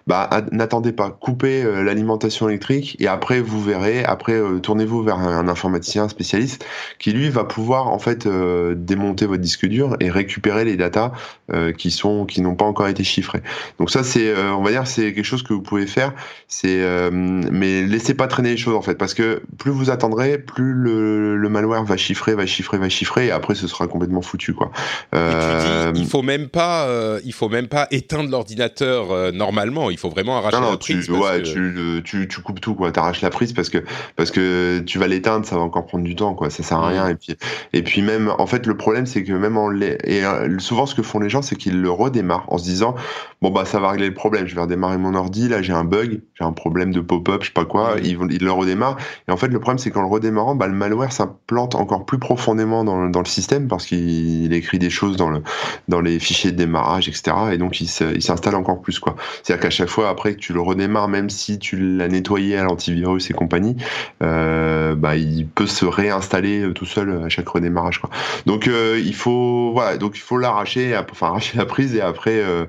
[0.06, 4.04] Bah, n'attendez pas, coupez l'alimentation électrique et après vous verrez.
[4.04, 6.64] Après, tournez-vous vers un, un, informaticien spécialiste
[6.98, 11.12] qui lui va pouvoir en fait démonter votre disque dur et récupérer les datas
[11.50, 13.40] euh, qui sont qui n'ont pas encore été chiffrées.
[13.78, 16.12] Donc ça c'est euh, on va dire c'est quelque chose que vous pouvez faire.
[16.46, 20.36] C'est euh, mais laissez pas traîner les choses en fait parce que plus vous attendrez,
[20.36, 24.20] plus le, le malware va chiffrer, va chiffrer, va chiffrer et après ce sera complètement
[24.20, 24.70] foutu quoi.
[25.14, 26.86] il faut même pas
[27.24, 29.90] il faut même pas éteindre l'ordinateur normalement.
[29.90, 31.06] Il faut vraiment arracher la prise.
[31.06, 32.92] Tu, ouais, tu, tu, tu, coupes tout quoi.
[32.92, 33.78] T'arraches la prise parce que
[34.16, 36.50] parce que tu vas l'éteindre, ça va encore prendre du temps quoi.
[36.50, 37.36] Ça sert à rien et puis
[37.72, 39.96] et puis même en fait le problème c'est que même en les...
[40.04, 42.94] et euh, souvent ce que font les gens c'est qu'ils le redémarrent en se disant
[43.42, 45.84] bon bah ça va régler le problème je vais redémarrer mon ordi là j'ai un
[45.84, 48.96] bug j'ai un problème de pop-up je sais pas quoi ils, ils le redémarrent.
[49.28, 52.18] Et en fait le problème c'est qu'en le redémarrant bah, le malware s'implante encore plus
[52.18, 55.42] profondément dans, dans le système parce qu'il écrit des choses dans le
[55.88, 59.16] dans les fichiers de démarrage etc et donc il s'installe encore plus quoi.
[59.42, 62.08] C'est à dire qu'à chaque fois après que tu le redémarres même si tu l'as
[62.08, 63.76] nettoyé à l'antivirus et compagnie
[64.22, 68.10] euh, bah il peut se réinstaller euh, tout seul à chaque redémarrage quoi.
[68.46, 69.27] Donc euh, il faut
[69.72, 72.66] voilà, donc il faut l'arracher, enfin arracher la prise et après euh,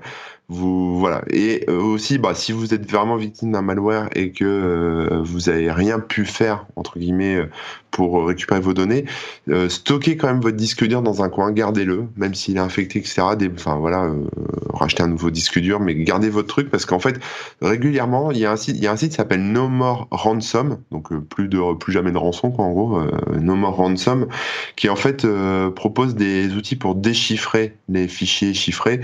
[0.48, 1.24] vous voilà.
[1.30, 5.50] Et euh, aussi, bah, si vous êtes vraiment victime d'un malware et que euh, vous
[5.50, 7.40] avez rien pu faire entre guillemets
[7.92, 9.06] pour récupérer vos données,
[9.68, 13.22] stockez quand même votre disque dur dans un coin, gardez-le, même s'il est infecté, etc.
[13.54, 14.12] enfin voilà,
[14.74, 17.20] racheter un nouveau disque dur, mais gardez votre truc parce qu'en fait
[17.62, 20.08] régulièrement il y a un site, il y a un site qui s'appelle No More
[20.12, 23.02] Ransom, donc plus de plus jamais de rançon quoi en gros,
[23.40, 24.28] No More Ransom,
[24.76, 25.26] qui en fait
[25.76, 29.02] propose des outils pour déchiffrer les fichiers chiffrés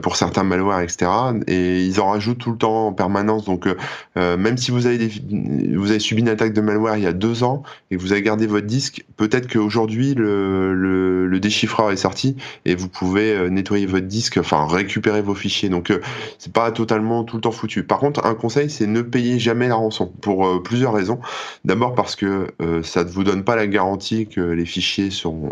[0.00, 1.10] pour certains malwares etc.
[1.46, 3.44] Et ils en rajoutent tout le temps en permanence.
[3.44, 3.76] Donc, euh,
[4.16, 7.06] euh, même si vous avez, des, vous avez subi une attaque de malware il y
[7.06, 7.62] a deux ans
[8.04, 13.48] vous avez gardé votre disque, peut-être qu'aujourd'hui le, déchiffreur est sorti et vous pouvez euh,
[13.50, 15.68] nettoyer votre disque, enfin récupérer vos fichiers.
[15.68, 15.92] Donc,
[16.38, 17.82] c'est pas totalement tout le temps foutu.
[17.82, 21.18] Par contre, un conseil, c'est ne payez jamais la rançon pour plusieurs raisons.
[21.64, 22.46] D'abord parce que
[22.82, 25.50] ça ne vous donne pas la garantie que les fichiers seront,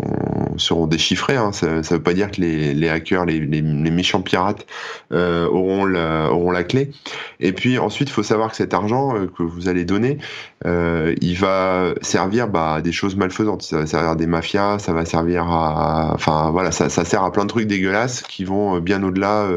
[0.57, 1.35] seront déchiffrés.
[1.35, 1.51] Hein.
[1.51, 4.65] Ça, ne veut pas dire que les, les hackers, les, les, les méchants pirates
[5.11, 6.91] auront la auront la clé.
[7.39, 10.17] Et puis ensuite, il faut savoir que cet argent que vous allez donner,
[10.65, 13.63] il va servir bah, à des choses malfaisantes.
[13.63, 17.23] Ça va servir à des mafias, ça va servir à, enfin voilà, ça, ça sert
[17.23, 19.47] à plein de trucs dégueulasses qui vont bien au-delà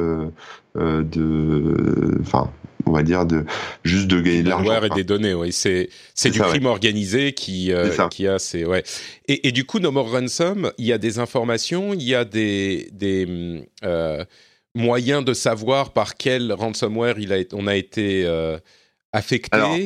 [0.75, 2.51] de, enfin
[2.87, 3.45] on va dire de
[3.85, 5.53] juste de gagner de l'argent et des données oui.
[5.53, 8.85] C'est c'est du crime organisé qui euh, qui a c'est ouais.
[9.29, 12.25] Et, et, du coup No More Ransom il y a des informations il y a
[12.25, 14.25] des des euh,
[14.75, 18.59] moyens de savoir par quel ransomware il a on a été euh,
[19.13, 19.57] affecté?
[19.57, 19.77] Alors,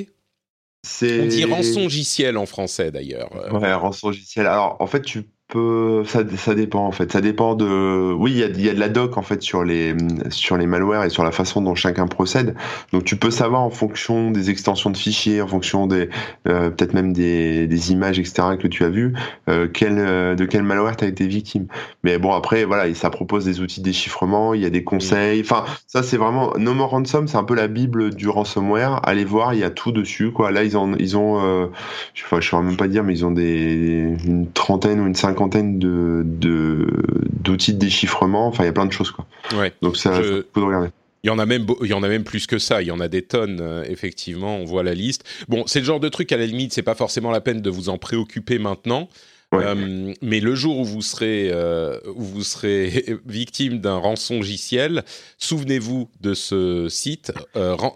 [1.02, 3.30] on dit rançongiciel en français d'ailleurs.
[3.52, 4.46] Ouais, rançongiciel.
[4.46, 7.10] Alors en fait, tu ça, ça dépend en fait.
[7.12, 8.12] Ça dépend de.
[8.12, 9.94] Oui, il y a, y a, de la doc en fait sur les
[10.30, 12.54] sur les malwares et sur la façon dont chacun procède.
[12.92, 16.08] Donc tu peux savoir en fonction des extensions de fichiers, en fonction des
[16.46, 19.14] euh, peut-être même des, des, images etc que tu as vues,
[19.48, 21.66] euh, quel, euh, de quel malware tu as été victime.
[22.04, 25.40] Mais bon après voilà, ça propose des outils de déchiffrement, il y a des conseils.
[25.40, 29.00] Enfin ça c'est vraiment No More Ransom, c'est un peu la bible du ransomware.
[29.04, 30.50] Allez voir, il y a tout dessus quoi.
[30.50, 31.40] Là ils ont ils ont
[32.14, 35.14] je, enfin, je saurais même pas dire mais ils ont des une trentaine ou une
[35.14, 38.46] cinquantaine de d'outils de, déchiffrement.
[38.46, 39.26] Enfin, il y a plein de choses quoi.
[39.56, 39.72] Ouais.
[39.82, 40.90] Donc ça, faut regarder.
[41.22, 42.80] Il y en a même, il y en a même plus que ça.
[42.82, 44.56] Il y en a des tonnes, euh, effectivement.
[44.56, 45.24] On voit la liste.
[45.48, 47.70] Bon, c'est le genre de truc à la limite, c'est pas forcément la peine de
[47.70, 49.08] vous en préoccuper maintenant.
[49.52, 55.04] Euh, mais le jour où vous serez, euh, où vous serez victime d'un rançongiciel,
[55.38, 57.32] souvenez-vous de ce site,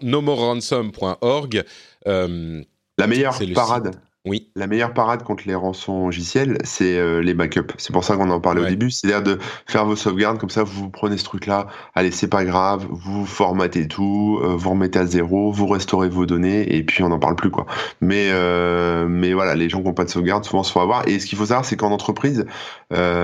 [0.01, 1.63] nomoreransom.org.
[2.05, 3.95] la meilleure parade.
[4.25, 4.47] Oui.
[4.55, 7.73] La meilleure parade contre les rançons logiciels, c'est euh, les backups.
[7.77, 8.89] C'est pour ça qu'on en parlait au début.
[8.89, 11.67] C'est-à-dire de faire vos sauvegardes comme ça, vous prenez ce truc-là.
[11.93, 12.87] Allez, c'est pas grave.
[12.89, 17.09] Vous formatez tout, euh, vous remettez à zéro, vous restaurez vos données et puis on
[17.09, 17.67] n'en parle plus quoi.
[18.01, 21.07] Mais euh, mais voilà, les gens qui n'ont pas de sauvegarde souvent se font avoir.
[21.07, 22.45] Et ce qu'il faut savoir, c'est qu'en entreprise,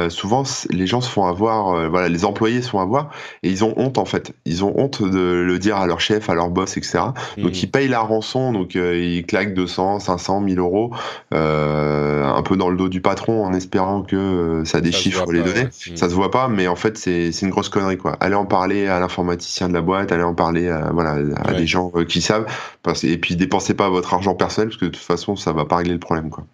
[0.10, 1.90] souvent les gens se font avoir.
[1.90, 3.10] voilà, les employés se font avoir
[3.42, 4.34] et ils ont honte en fait.
[4.46, 7.00] Ils ont honte de le dire à leur chef, à leur boss, etc.
[7.38, 7.60] Donc mmh.
[7.64, 10.91] ils payent la rançon, donc ils claquent 200, 500, 1000 euros
[11.34, 15.42] euh, un peu dans le dos du patron en espérant que euh, ça déchiffre les
[15.42, 15.68] données.
[15.96, 18.18] Ça se voit pas, mais en fait c'est une grosse connerie quoi.
[18.20, 21.68] Allez en parler à l'informaticien de la boîte, allez en parler à, voilà à des
[21.68, 22.46] gens euh, qui savent.
[23.04, 25.78] Et puis dépensez pas votre argent personnel parce que de toute façon ça va pas
[25.78, 26.46] régler le problème quoi.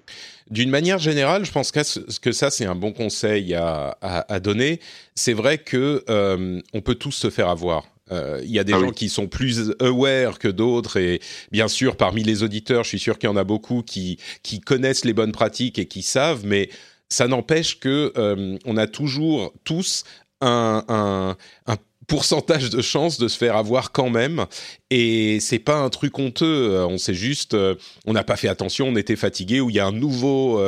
[0.49, 4.79] D'une manière générale, je pense que ça, c'est un bon conseil à, à, donner.
[5.13, 7.83] C'est vrai que on peut tous se faire avoir.
[8.11, 11.19] Euh, il y a des ah gens qui sont plus aware que d'autres et
[11.51, 14.59] bien sûr parmi les auditeurs, je suis sûr qu'il y en a beaucoup qui qui
[14.59, 16.69] connaissent les bonnes pratiques et qui savent, mais
[17.09, 20.03] ça n'empêche que euh, on a toujours tous
[20.41, 24.45] un, un, un pourcentage de chance de se faire avoir quand même
[24.89, 26.69] et c'est pas un truc honteux.
[26.71, 27.57] Euh, on sait juste
[28.05, 30.61] on n'a pas fait attention on était fatigué ou il y a un nouveau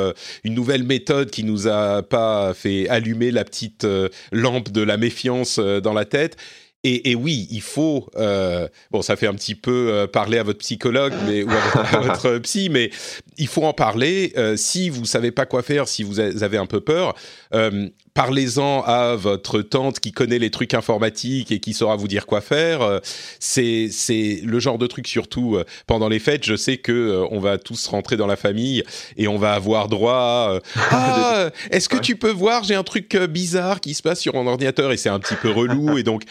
[0.44, 3.86] une nouvelle méthode qui nous a pas fait allumer la petite
[4.30, 6.36] lampe de la méfiance dans la tête
[6.82, 8.08] et, et, oui, il faut.
[8.16, 12.00] Euh, bon, ça fait un petit peu euh, parler à votre psychologue, mais ou à,
[12.00, 12.90] votre psy, mais
[13.36, 14.32] il faut en parler.
[14.38, 17.14] Euh, si vous savez pas quoi faire, si vous avez un peu peur,
[17.54, 22.26] euh, parlez-en à votre tante qui connaît les trucs informatiques et qui saura vous dire
[22.26, 22.82] quoi faire.
[22.82, 22.98] Euh,
[23.38, 26.44] c'est c'est le genre de truc surtout euh, pendant les fêtes.
[26.44, 28.82] Je sais que on va tous rentrer dans la famille
[29.16, 30.58] et on va avoir droit.
[30.90, 34.46] ah, est-ce que tu peux voir J'ai un truc bizarre qui se passe sur mon
[34.46, 36.24] ordinateur et c'est un petit peu relou et donc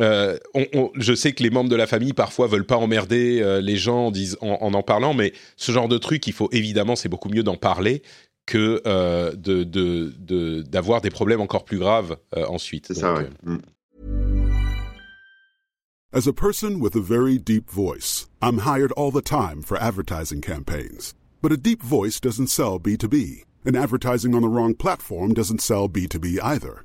[0.00, 3.60] euh, on, je sais que les membres de la famille parfois veulent pas emmerder euh,
[3.60, 7.08] les gens en, en, en, parlant, mais ce genre de truc, il faut évidemment, c'est
[7.08, 8.02] beaucoup mieux d'en parler
[8.46, 12.86] que euh, de, de, d'avoir des problèmes encore plus graves euh, ensuite.
[12.88, 13.28] C'est ça, ouais.
[13.44, 13.58] Mm.
[16.12, 20.40] As a person with a very deep voice, I'm hired all the time for advertising
[20.40, 21.14] campaigns.
[21.40, 25.88] But a deep voice doesn't sell B2B, and advertising on the wrong platform doesn't sell
[25.88, 26.84] B2B either.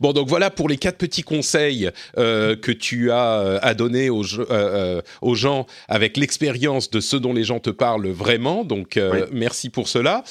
[0.00, 4.10] Bon, donc voilà pour les quatre petits conseils euh, que tu as euh, à donner
[4.10, 8.64] aux, euh, euh, aux gens avec l'expérience de ce dont les gens te parlent vraiment.
[8.64, 10.24] Donc, euh, merci pour cela.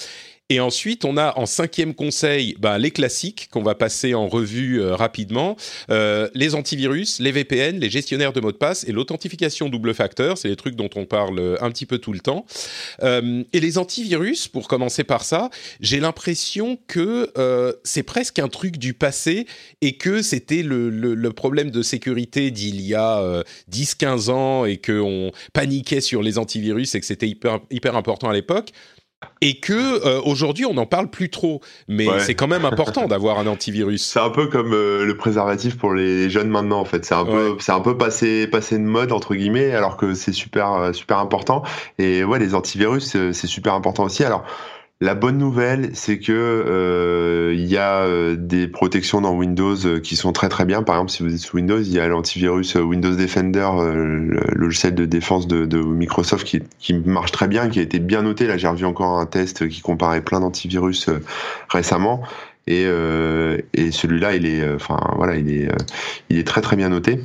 [0.51, 4.81] Et ensuite, on a en cinquième conseil ben, les classiques qu'on va passer en revue
[4.81, 5.55] euh, rapidement.
[5.91, 10.39] Euh, les antivirus, les VPN, les gestionnaires de mots de passe et l'authentification double facteur.
[10.39, 12.45] C'est les trucs dont on parle euh, un petit peu tout le temps.
[13.01, 17.31] Et les antivirus, pour commencer par ça, j'ai l'impression que
[17.83, 19.45] c'est presque un truc du passé
[19.81, 25.31] et que c'était le, problème de sécurité d'il y a euh, 10-15 ans et qu'on
[25.53, 28.71] paniquait sur les antivirus et que c'était hyper important à l'époque.
[29.41, 29.73] Et que
[30.05, 32.19] euh, aujourd'hui on n'en parle plus trop, mais Ouais.
[32.19, 34.03] c'est quand même important d'avoir un antivirus.
[34.05, 37.03] C'est un peu comme euh, le préservatif pour les jeunes maintenant en fait.
[37.05, 40.33] C'est un peu, c'est un peu passé, passé de mode entre guillemets, alors que c'est
[40.33, 41.63] super, euh, super important.
[41.97, 44.23] Et ouais, les antivirus, euh, c'est super important aussi.
[44.23, 44.43] Alors,
[45.01, 49.99] la bonne nouvelle, c'est que euh, il y a euh, des protections dans Windows euh,
[50.01, 50.83] qui sont très très bien.
[50.83, 54.95] Par exemple, si vous êtes sous Windows, il y a l'antivirus Windows Defender, le logiciel
[54.95, 58.45] de défense de, de Microsoft qui, qui marche très bien, qui a été bien noté.
[58.45, 61.09] Là, j'ai revu encore un test qui comparait plein d'antivirus
[61.69, 62.21] récemment.
[62.67, 65.77] Et, euh, et celui-là, il est, euh, enfin voilà, il est, euh,
[66.29, 67.19] il est très très bien noté.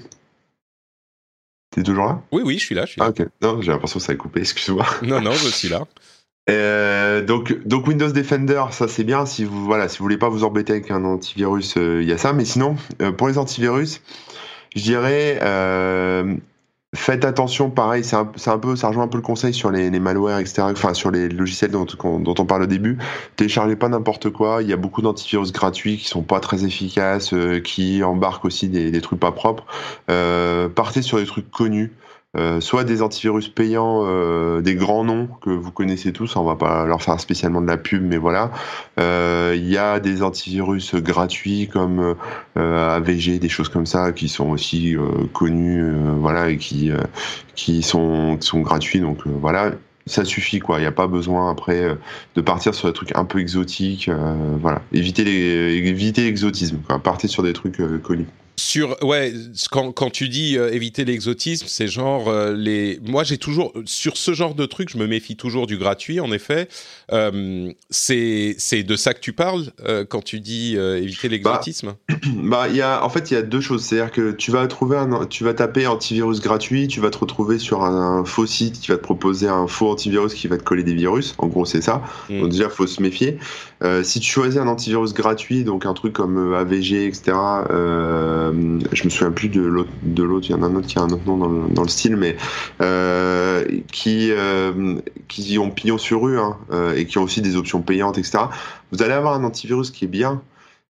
[1.71, 2.23] T'es toujours là?
[2.31, 2.87] Oui, oui, je suis là.
[2.87, 3.09] Je suis là.
[3.09, 3.27] Ah ok.
[3.43, 4.41] Non, j'ai l'impression que ça a coupé.
[4.41, 4.87] Excuse-moi.
[5.03, 5.83] Non, non, je suis là.
[6.51, 7.55] Euh, donc,
[7.87, 9.27] Windows Defender, ça c'est bien.
[9.27, 12.13] Si vous voilà, si vous voulez pas vous embêter avec un antivirus, euh, il y
[12.13, 12.33] a ça.
[12.33, 14.03] Mais sinon, euh, pour les antivirus,
[14.77, 15.39] je dirais
[16.97, 17.71] faites attention.
[17.71, 20.63] Pareil, c'est un, un peu, ça rejoint un peu le conseil sur les, malwares, etc.
[20.71, 22.99] Enfin, sur les logiciels dont, on parle au début.
[23.35, 24.63] Téléchargez pas n'importe quoi.
[24.63, 28.93] Il y a beaucoup d'antivirus gratuits qui sont pas très efficaces, qui embarquent aussi des,
[28.93, 29.67] des trucs pas propres.
[30.07, 31.93] Partez sur des trucs connus.
[32.37, 36.57] Euh, soit des antivirus payants, euh, des grands noms que vous connaissez tous, on va
[36.57, 38.51] pas leur faire spécialement de la pub, mais voilà.
[38.99, 42.17] Euh, Il y a des antivirus gratuits comme
[42.57, 44.97] AVG, des choses comme ça, qui sont aussi
[45.33, 45.85] connus,
[46.19, 46.91] voilà, et qui
[47.55, 49.73] qui sont qui sont gratuits, donc voilà.
[50.07, 51.97] Ça suffit quoi, il n'y a pas besoin après
[52.35, 54.11] de partir sur des trucs un peu exotiques,
[54.61, 54.83] voilà.
[54.93, 56.79] Évitez les évitez l'exotisme.
[57.03, 58.27] Partez sur des trucs connus.
[58.57, 59.33] Sur ouais,
[59.73, 63.01] quand, quand tu dis euh, éviter l'exotisme, c'est genre euh, les.
[63.03, 66.21] Moi, j'ai toujours sur ce genre de truc, je me méfie toujours du gratuit.
[66.21, 66.69] En effet,
[67.13, 71.95] Euh, c'est de ça que tu parles euh, quand tu dis euh, éviter l'exotisme?
[72.45, 73.85] Bah, il y a, en fait, il y a deux choses.
[73.85, 77.59] C'est-à-dire que tu vas trouver un, tu vas taper antivirus gratuit, tu vas te retrouver
[77.59, 80.63] sur un, un faux site qui va te proposer un faux antivirus qui va te
[80.63, 81.35] coller des virus.
[81.39, 82.03] En gros, c'est ça.
[82.29, 82.41] Mm.
[82.41, 83.39] Donc déjà, faut se méfier.
[84.03, 87.33] Si tu choisis un antivirus gratuit, donc un truc comme AVG, etc.
[87.69, 89.91] Je me souviens plus de l'autre.
[90.49, 91.89] Il y en a un autre qui a un autre nom dans le, dans le
[91.89, 92.37] style, mais
[93.93, 94.33] qui
[95.29, 96.57] qui ont pignon sur rue hein,
[96.97, 98.45] et qui ont aussi des options payantes, etc.
[98.93, 100.43] Vous allez avoir un antivirus qui est bien,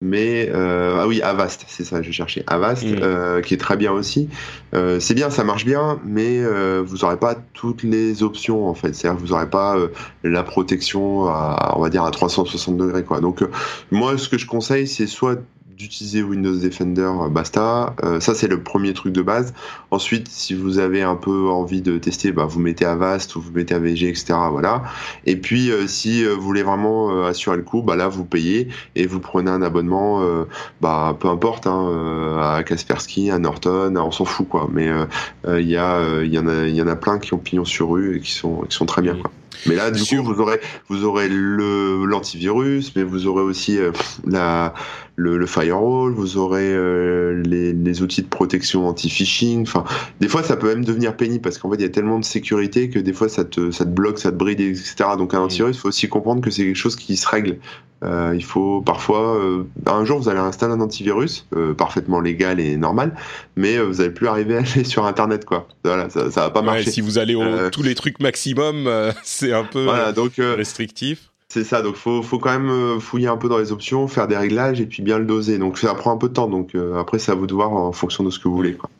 [0.03, 2.99] mais euh, ah oui Avast c'est ça je cherchais Avast Mm.
[3.01, 4.29] euh, qui est très bien aussi
[4.75, 8.75] Euh, c'est bien ça marche bien mais euh, vous aurez pas toutes les options en
[8.75, 9.89] fait c'est à dire que vous aurez pas euh,
[10.23, 13.51] la protection à on va dire à 360 degrés quoi donc euh,
[13.91, 15.41] moi ce que je conseille c'est soit
[15.77, 19.55] d'utiliser Windows Defender euh, basta Euh, ça c'est le premier truc de base
[19.91, 23.53] ensuite si vous avez un peu envie de tester bah, vous mettez Avast ou vous
[23.53, 24.83] mettez AVG etc voilà
[25.25, 28.69] et puis euh, si vous voulez vraiment euh, assurer le coup bah là vous payez
[28.95, 30.45] et vous prenez un abonnement, euh,
[30.81, 34.69] bah peu importe, hein, à Kaspersky, à Norton, on s'en fout quoi.
[34.73, 34.89] Mais
[35.47, 37.39] il y a, euh, il y en a, il y en a plein qui ont
[37.39, 39.31] pignon sur rue et qui sont, qui sont très bien quoi.
[39.67, 43.79] Mais là, du Sur- coup, vous aurez, vous aurez le l'antivirus, mais vous aurez aussi
[43.79, 43.93] euh,
[44.27, 44.75] la
[45.19, 49.63] le, le firewall, vous aurez euh, les, les outils de protection anti-phishing.
[49.63, 49.85] Enfin,
[50.21, 52.25] des fois, ça peut même devenir pénible parce qu'en fait, il y a tellement de
[52.25, 54.95] sécurité que des fois, ça te, ça te bloque, ça te bride, etc.
[55.17, 57.57] Donc, un antivirus, il faut aussi comprendre que c'est quelque chose qui se règle.
[58.05, 62.61] Euh, il faut parfois, euh, un jour, vous allez installer un antivirus euh, parfaitement légal
[62.61, 63.17] et normal,
[63.57, 65.67] mais vous n'allez plus arriver à aller sur Internet, quoi.
[65.85, 66.91] Voilà, ça, ça va pas Ouais, marcher.
[66.91, 68.89] si vous allez au tous les trucs maximum,
[69.25, 71.31] c'est un peu Voilà, donc restrictif.
[71.49, 71.81] c'est ça.
[71.81, 74.87] Donc faut, faut quand même fouiller un peu dans les options, faire des réglages et
[74.87, 75.59] puis bien le doser.
[75.59, 76.49] Donc ça prend un peu de temps.
[76.49, 78.75] Donc après, c'est à vous de voir en fonction de ce que vous voulez.
[78.75, 78.91] Quoi.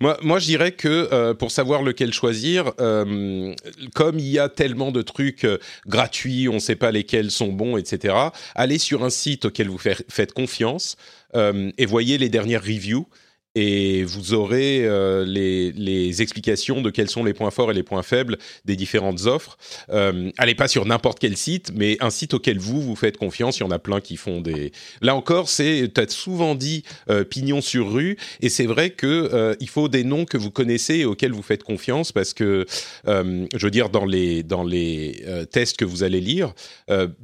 [0.00, 3.54] Moi, moi, je dirais que euh, pour savoir lequel choisir, euh,
[3.94, 7.52] comme il y a tellement de trucs euh, gratuits, on ne sait pas lesquels sont
[7.52, 8.14] bons, etc.
[8.54, 10.96] Allez sur un site auquel vous faites confiance
[11.36, 13.08] et voyez les dernières reviews.
[13.54, 17.82] Et vous aurez euh, les, les, explications de quels sont les points forts et les
[17.82, 19.56] points faibles des différentes offres.
[19.90, 23.58] Euh, allez pas sur n'importe quel site, mais un site auquel vous vous faites confiance.
[23.58, 24.72] Il y en a plein qui font des.
[25.02, 29.54] Là encore, c'est as souvent dit euh, pignon sur rue, et c'est vrai que euh,
[29.60, 32.66] il faut des noms que vous connaissez et auxquels vous faites confiance parce que
[33.06, 36.54] je veux dire dans les dans les tests que vous allez lire,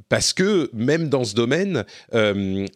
[0.09, 1.85] parce que même dans ce domaine,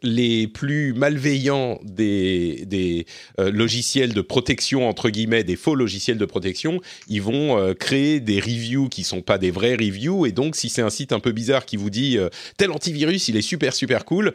[0.03, 3.05] les plus malveillants des des
[3.44, 8.19] euh, logiciels de protection entre guillemets, des faux logiciels de protection, ils vont euh, créer
[8.19, 10.25] des reviews qui sont pas des vrais reviews.
[10.25, 13.27] Et donc, si c'est un site un peu bizarre qui vous dit euh, tel antivirus,
[13.27, 14.33] il est super super cool,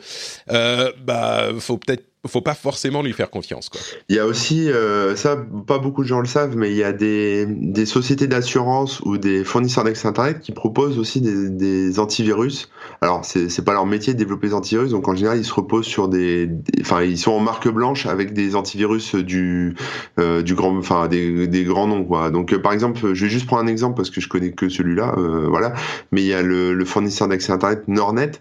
[0.48, 3.70] bah faut peut-être faut pas forcément lui faire confiance.
[3.70, 3.80] Quoi.
[4.08, 6.84] Il y a aussi, euh, ça, pas beaucoup de gens le savent, mais il y
[6.84, 11.98] a des, des sociétés d'assurance ou des fournisseurs d'accès Internet qui proposent aussi des, des
[11.98, 12.68] antivirus.
[13.00, 15.86] Alors, c'est pas leur métier de développer des antivirus, donc en général, ils se reposent
[15.86, 16.50] sur des,
[16.80, 19.74] enfin, ils sont en marque blanche avec des antivirus du,
[20.18, 22.30] euh, du grand, enfin, des, des, grands noms, quoi.
[22.30, 24.68] Donc, euh, par exemple, je vais juste prendre un exemple parce que je connais que
[24.68, 25.72] celui-là, euh, voilà.
[26.12, 28.32] Mais il y a le, le fournisseur d'accès Internet Nornet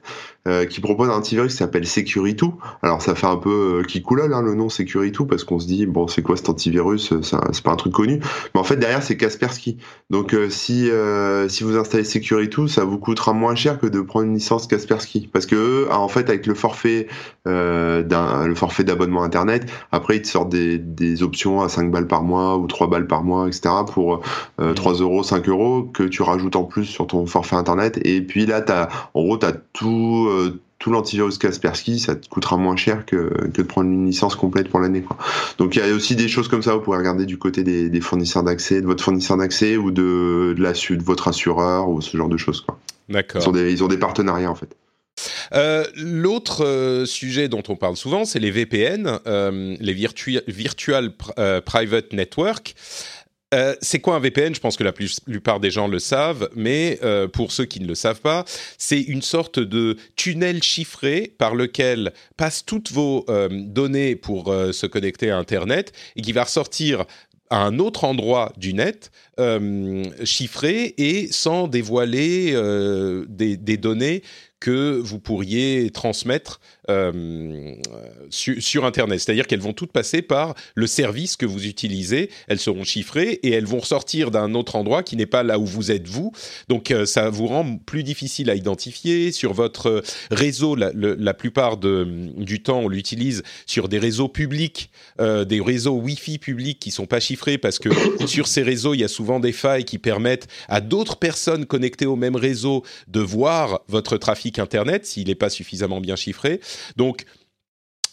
[0.49, 2.45] euh, qui propose un antivirus qui s'appelle Security.
[2.81, 5.67] Alors ça fait un peu euh, qui coulole hein, le nom Security parce qu'on se
[5.67, 8.19] dit bon c'est quoi cet antivirus euh, C'est pas un truc connu.
[8.53, 9.77] Mais en fait derrière c'est Kaspersky.
[10.09, 10.89] Donc si
[11.49, 15.29] si vous installez Security, ça vous coûtera moins cher que de prendre une licence Kaspersky
[15.31, 17.07] parce que en fait avec le forfait
[17.45, 22.07] d'un le forfait d'abonnement internet, après ils te sortent des, des options à 5 balles
[22.07, 24.21] par mois ou 3 balles par mois etc pour
[24.57, 28.45] 3 euros 5 euros que tu rajoutes en plus sur ton forfait internet et puis
[28.45, 33.05] là as en gros t'as tout euh, tout l'antivirus Kaspersky, ça te coûtera moins cher
[33.05, 35.03] que, que de prendre une licence complète pour l'année.
[35.57, 37.89] Donc il y a aussi des choses comme ça, vous pouvez regarder du côté des,
[37.89, 42.01] des fournisseurs d'accès, de votre fournisseur d'accès ou de, de, la, de votre assureur ou
[42.01, 42.65] ce genre de choses.
[43.09, 43.41] D'accord.
[43.55, 44.75] Ils, ils, ont des partenariats en fait.
[45.53, 49.93] Euh, L'autre euh, sujet dont on parle souvent, c'est les VPN, euh, les
[50.47, 51.11] Virtual
[51.65, 52.75] Private Network.
[53.53, 56.99] Euh, c'est quoi un VPN Je pense que la plupart des gens le savent, mais
[57.03, 58.45] euh, pour ceux qui ne le savent pas,
[58.77, 64.85] c'est une sorte de tunnel chiffré par lequel passent toutes vos euh, données pour se
[64.85, 67.05] connecter à Internet et qui va ressortir
[67.49, 69.11] à un autre endroit du net,
[70.23, 72.53] chiffré et sans dévoiler
[73.27, 74.21] des, données
[74.59, 76.59] que vous pourriez transmettre
[76.89, 77.75] euh,
[78.29, 79.19] sur, Internet.
[79.19, 82.29] C'est-à-dire qu'elles vont toutes passer par le service que vous utilisez.
[82.47, 85.65] Elles seront chiffrées et elles vont ressortir d'un autre endroit qui n'est pas là où
[85.65, 86.31] vous êtes vous.
[86.67, 89.31] Donc euh, ça vous rend plus difficile à identifier.
[89.31, 95.45] Sur votre réseau, la, plupart de, du temps, on l'utilise sur des réseaux publics, euh,
[95.45, 97.89] des réseaux Wi-Fi publics qui sont pas chiffrés parce que
[98.25, 102.05] sur ces réseaux, il y a souvent des failles qui permettent à d'autres personnes connectées
[102.05, 106.59] au même réseau de voir votre trafic Internet s'il n'est pas suffisamment bien chiffré.
[106.95, 107.25] Donc,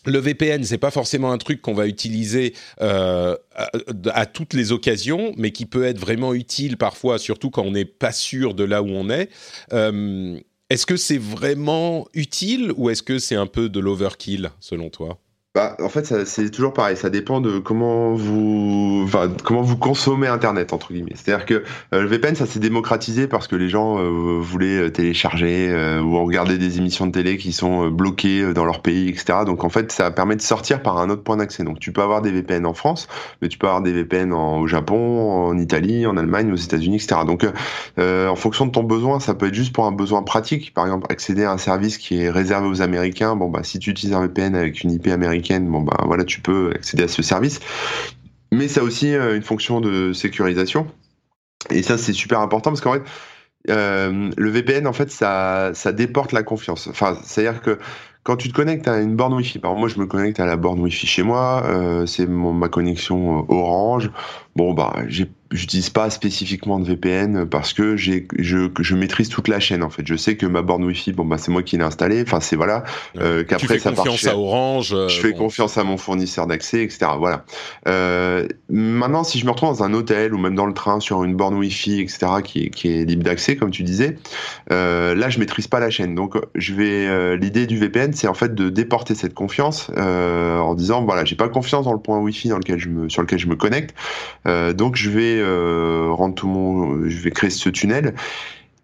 [0.06, 3.36] le VPN, c'est pas forcément un truc qu'on va utiliser euh,
[4.12, 7.84] à, toutes les occasions, mais qui peut être vraiment utile parfois, surtout quand on n'est
[7.84, 9.28] pas sûr de là où on est.
[9.72, 10.38] Euh,
[10.70, 15.18] est-ce que c'est vraiment utile ou est-ce que c'est un peu de l'overkill selon toi?
[15.56, 16.98] Bah, en fait, c'est toujours pareil.
[16.98, 21.14] Ça dépend de comment vous, enfin, comment vous consommez Internet entre guillemets.
[21.14, 21.54] C'est-à-dire que
[21.94, 26.22] euh, le VPN, ça s'est démocratisé parce que les gens euh, voulaient euh, télécharger ou
[26.22, 29.46] regarder des émissions de télé qui sont bloquées dans leur pays, etc.
[29.46, 31.64] Donc en fait, ça permet de sortir par un autre point d'accès.
[31.64, 33.08] Donc tu peux avoir des VPN en France,
[33.40, 37.22] mais tu peux avoir des VPN au Japon, en Italie, en Allemagne, aux États-Unis, etc.
[37.26, 37.46] Donc
[37.98, 40.74] en fonction de ton besoin, ça peut être juste pour un besoin pratique.
[40.74, 43.36] Par exemple, accéder à un service qui est réservé aux Américains.
[43.36, 46.40] Bon bah si tu utilises un VPN avec une IP américaine bon ben voilà, tu
[46.40, 47.60] peux accéder à ce service.
[48.52, 50.86] Mais ça aussi euh, une fonction de sécurisation.
[51.70, 53.02] Et ça, c'est super important parce qu'en fait,
[53.70, 56.86] euh, le VPN, en fait, ça, ça déporte la confiance.
[56.88, 57.78] Enfin, c'est-à-dire que
[58.22, 60.46] quand tu te connectes à une borne Wi-Fi, par exemple, moi, je me connecte à
[60.46, 64.10] la borne Wi-Fi chez moi, euh, c'est ma connexion euh, Orange.
[64.56, 69.46] Bon, bah, j'ai j'utilise pas spécifiquement de VPN parce que j'ai je, je maîtrise toute
[69.46, 70.02] la chaîne en fait.
[70.04, 72.22] Je sais que ma borne Wi-Fi, bon bah c'est moi qui l'ai installée.
[72.22, 72.82] Enfin c'est voilà.
[73.18, 74.92] Euh, Qu'après ça confiance à Orange.
[74.92, 75.38] Euh, je fais bon.
[75.38, 77.06] confiance à mon fournisseur d'accès, etc.
[77.18, 77.44] Voilà.
[77.86, 81.22] Euh, maintenant, si je me retrouve dans un hôtel ou même dans le train sur
[81.22, 82.26] une borne Wi-Fi, etc.
[82.42, 84.16] qui est qui est libre d'accès comme tu disais,
[84.72, 86.16] euh, là je maîtrise pas la chaîne.
[86.16, 91.04] Donc je vais l'idée du VPN, c'est en fait de déporter cette confiance en disant
[91.04, 93.46] voilà j'ai pas confiance dans le point Wi-Fi dans lequel je me sur lequel je
[93.46, 93.94] me connecte.
[94.74, 98.14] donc je vais euh, rendre tout mon, je vais créer ce tunnel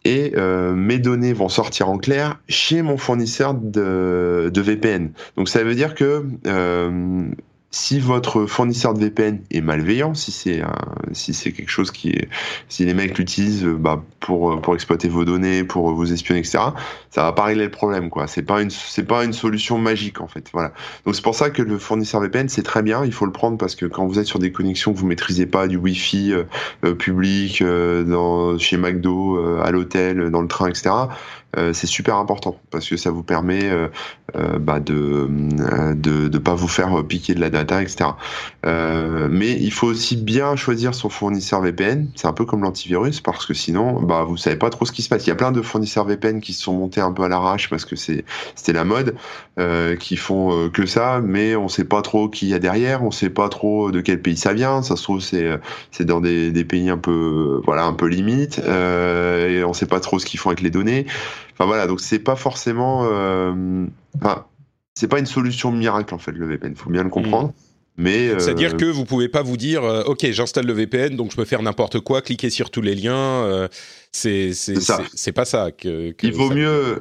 [0.04, 5.12] et euh, mes données vont sortir en clair chez mon fournisseur de, VPN.
[5.36, 7.24] Donc ça veut dire que euh,
[7.72, 10.62] si votre fournisseur de VPN est malveillant, si c'est
[11.12, 12.28] si c'est quelque chose qui est,
[12.68, 16.58] si les mecs l'utilisent bah, pour pour exploiter vos données, pour vous espionner, etc.,
[17.10, 18.26] ça va pas régler le problème, quoi.
[18.26, 20.48] C'est pas une c'est pas une solution magique en fait.
[20.52, 20.72] Voilà.
[21.04, 23.58] Donc c'est pour ça que le fournisseur VPN c'est très bien, il faut le prendre
[23.58, 26.44] parce que quand vous êtes sur des connexions que vous maîtrisez pas, du Wi-Fi euh,
[26.84, 30.90] euh, public, euh, dans chez McDo, à l'hôtel, dans le train, etc.
[31.58, 33.88] Euh, c'est super important parce que ça vous permet euh,
[34.36, 35.28] euh, bah, de,
[35.94, 38.10] de de pas vous faire piquer de la data, etc.
[38.64, 42.08] mais il faut aussi bien choisir son fournisseur VPN.
[42.14, 45.02] C'est un peu comme l'antivirus parce que sinon, bah vous savez pas trop ce qui
[45.02, 45.26] se passe.
[45.26, 47.68] Il y a plein de fournisseurs VPN qui se sont montés un peu à l'arrache
[47.68, 49.14] parce que c'était la mode,
[49.98, 53.30] qui font que ça, mais on sait pas trop qui y a derrière, on sait
[53.30, 54.82] pas trop de quel pays ça vient.
[54.82, 55.50] Ça se trouve c'est
[55.90, 60.00] c'est dans des, des pays un peu voilà un peu limite et on sait pas
[60.00, 61.06] trop ce qu'ils font avec les données.
[61.62, 63.86] Enfin voilà, donc c'est pas forcément, euh,
[64.20, 64.46] enfin,
[64.94, 66.74] c'est pas une solution miracle en fait le VPN.
[66.74, 67.50] Faut bien le comprendre.
[67.50, 67.52] Mm.
[67.98, 71.30] Mais euh, c'est-à-dire que vous pouvez pas vous dire, euh, ok, j'installe le VPN, donc
[71.30, 73.68] je peux faire n'importe quoi, cliquer sur tous les liens.
[74.10, 76.12] c'est c'est pas ça que.
[76.20, 77.00] Il vaut mieux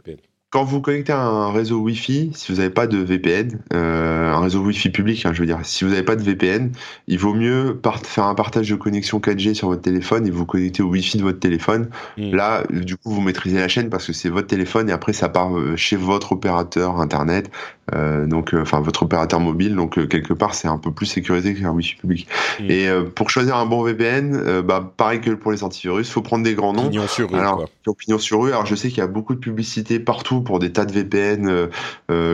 [0.52, 4.41] quand vous connectez à un réseau Wi-Fi, si vous n'avez pas de VPN, euh, un
[4.41, 6.74] réseau Wi-Fi public, hein, je veux dire, si vous n'avez pas de VPN,
[7.08, 10.84] il vaut mieux faire un partage de connexion 4G sur votre téléphone et vous connecter
[10.84, 11.89] au Wi-Fi de votre téléphone.
[12.18, 12.36] Mm.
[12.36, 15.30] Là, du coup, vous maîtrisez la chaîne parce que c'est votre téléphone et après ça
[15.30, 17.49] part euh, chez votre opérateur internet,
[17.94, 19.76] euh, donc euh, enfin votre opérateur mobile.
[19.76, 22.28] Donc euh, quelque part, c'est un peu plus sécurisé qu'un Wi-Fi public.
[22.60, 22.72] Mm.
[22.72, 26.54] Et pour choisir un bon VPN, bah pareil que pour les antivirus, faut prendre des
[26.54, 26.89] grands noms.
[26.89, 27.39] Pignon sur rue.
[27.39, 27.68] Alors,
[27.98, 28.50] Pignon sur rue.
[28.50, 31.70] Alors je sais qu'il y a beaucoup de publicité partout pour des tas de VPN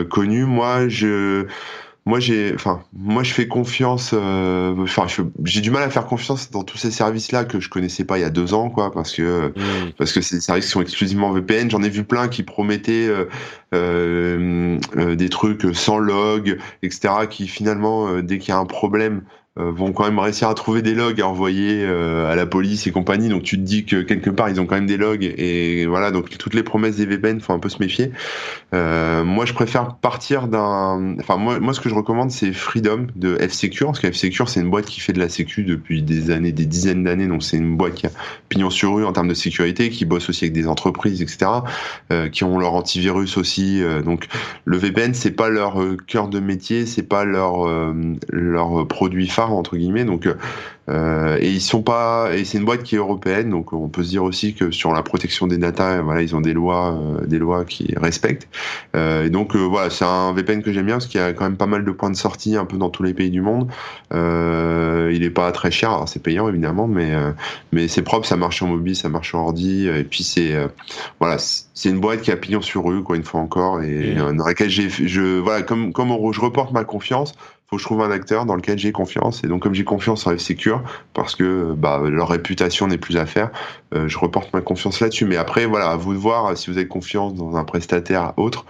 [0.08, 0.44] connus.
[0.44, 1.46] Moi, je
[2.08, 5.06] moi j'ai enfin moi je fais confiance euh, enfin
[5.44, 8.16] j'ai du mal à faire confiance dans tous ces services là que je connaissais pas
[8.16, 9.92] il y a deux ans quoi parce que mmh.
[9.98, 13.10] parce que c'est des services qui sont exclusivement VPN j'en ai vu plein qui promettaient
[13.72, 19.92] des trucs sans log etc qui finalement dès qu'il y a un problème euh, vont
[19.92, 23.28] quand même réussir à trouver des logs à envoyer euh, à la police et compagnie.
[23.28, 26.10] Donc tu te dis que quelque part ils ont quand même des logs et voilà.
[26.10, 28.12] Donc toutes les promesses des VPN faut un peu se méfier.
[28.74, 31.16] Euh, moi je préfère partir d'un.
[31.18, 34.60] Enfin moi moi ce que je recommande c'est Freedom de F-Secure parce que F-Secure c'est
[34.60, 37.26] une boîte qui fait de la sécu depuis des années, des dizaines d'années.
[37.26, 38.10] Donc c'est une boîte qui a
[38.48, 41.50] pignon sur rue en termes de sécurité, qui bosse aussi avec des entreprises etc.
[42.12, 43.82] Euh, qui ont leur antivirus aussi.
[44.04, 44.28] donc
[44.64, 47.66] le VPN c'est pas leur cœur de métier, c'est pas leur
[48.30, 50.04] leur produit phare entre guillemets.
[50.04, 50.34] Donc euh,
[50.88, 54.02] euh, et ils sont pas et c'est une boîte qui est européenne, donc on peut
[54.02, 57.26] se dire aussi que sur la protection des data, voilà, ils ont des lois, euh,
[57.26, 58.48] des lois qui respectent.
[58.96, 61.44] Euh, et donc voilà, c'est un VPN que j'aime bien parce qu'il y a quand
[61.44, 63.70] même pas mal de points de sortie un peu dans tous les pays du monde.
[64.12, 67.12] il est pas très cher, c'est payant évidemment, mais
[67.72, 70.54] mais c'est propre, ça marche en mobile, ça marche en ordi, et puis c'est
[71.20, 74.46] voilà, c'est une boîte qui a pignon sur rue, quoi, une fois encore, et dans
[74.46, 77.34] laquelle j'ai, je voilà, comme comme je reporte ma confiance
[77.68, 79.44] faut que je trouve un acteur dans lequel j'ai confiance.
[79.44, 83.26] Et donc, comme j'ai confiance en F-Secure, parce que bah, leur réputation n'est plus à
[83.26, 83.50] faire,
[83.94, 85.26] euh, je reporte ma confiance là-dessus.
[85.26, 88.64] Mais après, voilà, à vous de voir si vous avez confiance dans un prestataire autre.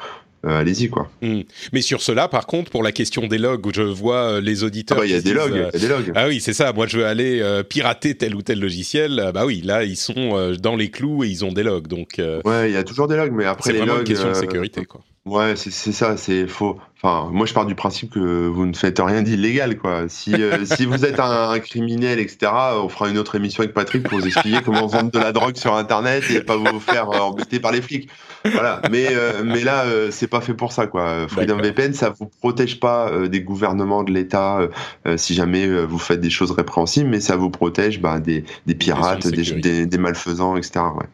[0.46, 1.10] Euh, allez-y quoi.
[1.20, 1.40] Hmm.
[1.72, 4.62] Mais sur cela, par contre, pour la question des logs, où je vois euh, les
[4.62, 4.98] auditeurs.
[4.98, 6.12] Ah bah, il y a des logs, des logs.
[6.14, 6.72] Ah oui, c'est ça.
[6.72, 9.30] Moi, je veux aller pirater tel ou tel logiciel.
[9.32, 11.86] bah oui, là, ils sont dans les clous et ils ont des logs.
[11.86, 12.20] Donc.
[12.44, 13.70] ouais, il y a toujours des logs, mais après.
[13.70, 15.02] C'est vraiment une question de sécurité, quoi.
[15.28, 16.78] Ouais, c'est ça, c'est faux.
[17.02, 20.08] Enfin, moi, je pars du principe que vous ne faites rien d'illégal, quoi.
[20.08, 22.50] Si, euh, si vous êtes un, criminel, etc.,
[22.82, 25.56] on fera une autre émission avec Patrick pour vous expliquer comment vendre de la drogue
[25.56, 28.08] sur Internet et pas vous faire euh, embêter par les flics.
[28.42, 28.80] Voilà.
[28.90, 31.28] Mais, euh, mais là, c'est pas fait pour ça, quoi.
[31.28, 34.60] Freedom VPN, ça vous protège pas des gouvernements, de l'État,
[35.16, 39.26] si jamais vous faites des choses répréhensibles, mais ça vous protège bah, des, des pirates,
[39.26, 40.80] des, des, malfaisants, etc.
[40.96, 41.06] Ouais.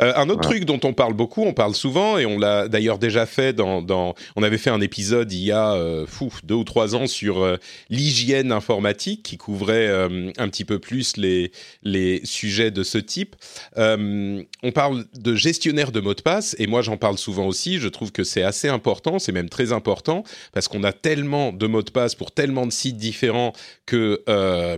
[0.00, 2.98] Euh, un autre truc dont on parle beaucoup, on parle souvent, et on l'a d'ailleurs
[2.98, 6.54] déjà fait dans, dans, On avait fait un épisode il y a euh, fou, deux
[6.54, 7.56] ou trois ans sur euh,
[7.90, 11.52] l'hygiène informatique qui couvrait un petit peu plus les,
[11.82, 13.36] les sujets de ce type.
[13.76, 17.78] on parle de gestionnaire de mots de passe, et moi j'en parle souvent aussi.
[17.78, 21.66] Je trouve que c'est assez important, c'est même très important, parce qu'on a tellement de
[21.66, 23.52] mots de passe pour tellement de sites différents
[23.86, 24.22] que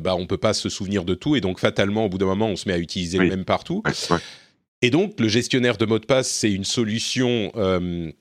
[0.01, 2.49] bah, on peut pas se souvenir de tout, et donc fatalement, au bout d'un moment,
[2.49, 3.83] on se met à utiliser le même partout.
[4.85, 8.13] Et donc, le gestionnaire de mots de passe, c'est une solution euh,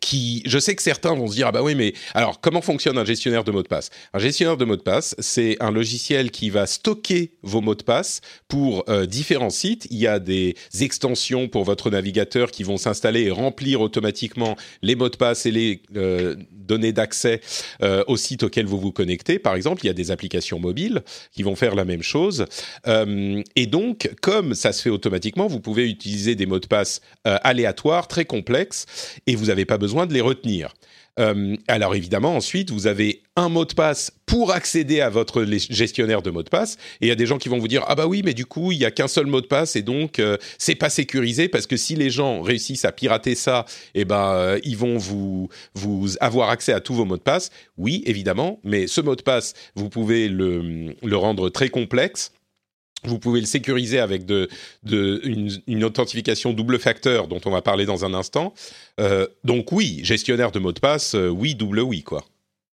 [0.00, 2.98] qui, je sais que certains vont se dire ah bah oui mais alors comment fonctionne
[2.98, 3.90] un gestionnaire de mots de passe?
[4.12, 7.82] Un gestionnaire de mots de passe, c'est un logiciel qui va stocker vos mots de
[7.82, 9.86] passe pour euh, différents sites.
[9.90, 14.94] Il y a des extensions pour votre navigateur qui vont s'installer et remplir automatiquement les
[14.94, 17.40] mots de passe et les euh, données d'accès
[17.82, 19.38] euh, au site auquel vous vous connectez.
[19.38, 22.44] Par exemple, il y a des applications mobiles qui vont faire la même chose.
[22.86, 28.08] et donc, comme ça se fait automatiquement, vous pouvez utiliser des mots de passe aléatoires,
[28.08, 28.86] très complexes,
[29.26, 30.74] et vous n'avez pas besoin de les retenir.
[31.18, 36.22] Euh, alors évidemment, ensuite, vous avez un mot de passe pour accéder à votre gestionnaire
[36.22, 36.76] de mot de passe.
[37.00, 38.46] Et il y a des gens qui vont vous dire ah bah oui, mais du
[38.46, 41.48] coup il y a qu'un seul mot de passe et donc euh, c'est pas sécurisé
[41.48, 43.64] parce que si les gens réussissent à pirater ça,
[43.94, 47.50] eh ben euh, ils vont vous vous avoir accès à tous vos mots de passe.
[47.78, 52.32] Oui, évidemment, mais ce mot de passe, vous pouvez le rendre très complexe
[53.04, 54.24] vous pouvez le sécuriser avec
[54.90, 58.54] une, authentification double facteur dont on va parler dans un instant.
[59.00, 62.24] Euh, donc oui, gestionnaire de mots de passe, euh, oui, double oui, quoi.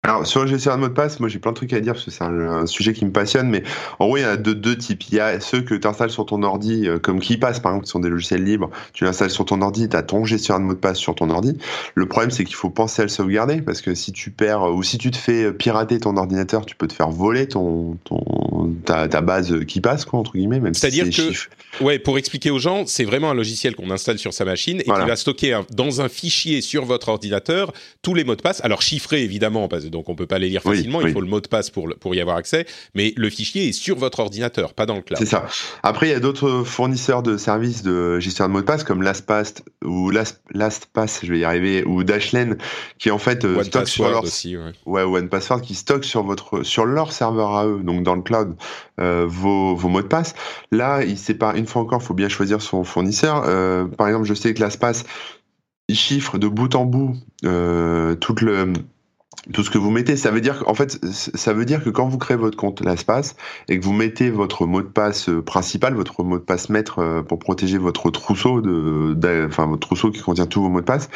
[0.03, 1.93] Alors sur le gestionnaire de mot de passe, moi j'ai plein de trucs à dire
[1.93, 3.61] parce que c'est un, sujet qui me passionne, mais
[3.99, 5.03] en gros il y a deux, types.
[5.09, 7.85] Il y a ceux que tu installes sur ton ordi, euh, comme KeyPass par exemple,
[7.85, 8.71] qui sont des logiciels libres.
[8.93, 11.29] Tu l'installes sur ton ordi, tu as ton gestionnaire de mot de passe sur ton
[11.29, 11.55] ordi.
[11.93, 14.81] Le problème c'est qu'il faut penser à le sauvegarder parce que si tu perds ou
[14.81, 18.23] si tu te fais pirater ton ordinateur, tu peux te faire voler ton, ton
[18.85, 20.59] ta, ta base KeyPass quoi entre guillemets.
[20.59, 24.33] Même C'est-à-dire que ouais, pour expliquer aux gens, c'est vraiment un logiciel qu'on installe sur
[24.33, 28.35] sa machine et qui va stocker dans un fichier sur votre ordinateur tous les mots
[28.35, 28.63] de passe.
[28.63, 31.01] Alors chiffrés évidemment parce donc on peut pas les lire facilement.
[31.01, 33.71] il faut le mot de passe pour pour y avoir accès, mais le fichier est
[33.71, 35.19] sur votre ordinateur, pas dans le cloud.
[35.19, 35.45] C'est ça.
[35.83, 39.01] Après, il y a d'autres fournisseurs de services de gestion de mots de passe comme
[39.01, 42.57] LastPass ou LastPass, je vais y arriver, ou Dashlane,
[42.97, 44.71] qui en fait euh, stockent sur leur aussi, ouais.
[44.85, 48.50] ouais OnePassword qui stocke sur votre sur leur serveur à eux, donc dans le cloud,
[48.99, 50.35] euh, vos, mots de passe.
[50.71, 53.43] Là, il sépare une fois encore, il faut bien choisir son fournisseur.
[53.45, 55.05] Euh, par exemple, je sais que LastPass
[55.89, 58.71] chiffre de bout en bout euh, toute le
[59.51, 60.15] tout ce que vous mettez.
[60.15, 63.35] Ça veut dire qu'en fait, ça veut dire que quand vous créez votre compte LastPass
[63.67, 67.39] et que vous mettez votre mot de passe principal, votre mot de passe maître pour
[67.39, 71.09] protéger votre trousseau de, enfin votre trousseau qui contient tous vos mots de passe,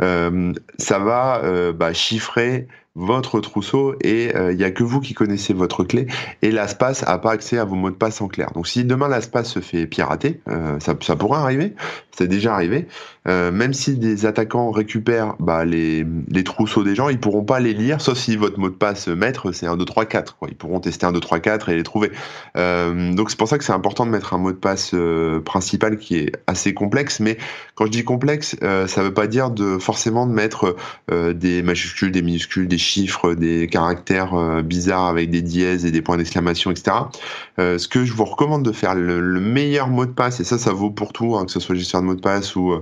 [0.00, 2.66] ça va bah, chiffrer
[2.96, 6.06] votre trousseau et il euh, n'y a que vous qui connaissez votre clé
[6.40, 8.50] et l'ASPAS a pas accès à vos mots de passe en clair.
[8.54, 11.74] Donc si demain l'ASPAS se fait pirater, euh, ça, ça pourrait arriver,
[12.10, 12.88] c'est déjà arrivé,
[13.28, 16.06] euh, même si des attaquants récupèrent bah, les,
[16.42, 19.52] trousseaux des gens, ils pourront pas les lire, sauf si votre mot de passe maître
[19.52, 20.38] c'est 1, 2, 3, 4.
[20.38, 20.48] Quoi.
[20.50, 22.10] Ils pourront tester 1, 2, 3, 4 et les trouver.
[22.54, 24.94] donc c'est pour ça que c'est important de mettre un mot de passe
[25.44, 27.36] principal qui est assez complexe, mais
[27.74, 30.76] quand je dis complexe, ça veut pas dire forcément de mettre
[31.10, 36.02] des majuscules, des minuscules, des chiffres, des caractères euh, bizarres avec des dièses et des
[36.02, 36.96] points d'exclamation, etc.
[37.58, 40.58] Euh, ce que je vous recommande de faire, le, meilleur mot de passe, et ça,
[40.58, 42.72] ça vaut pour tout, hein, que ce soit gestion de mot de passe ou,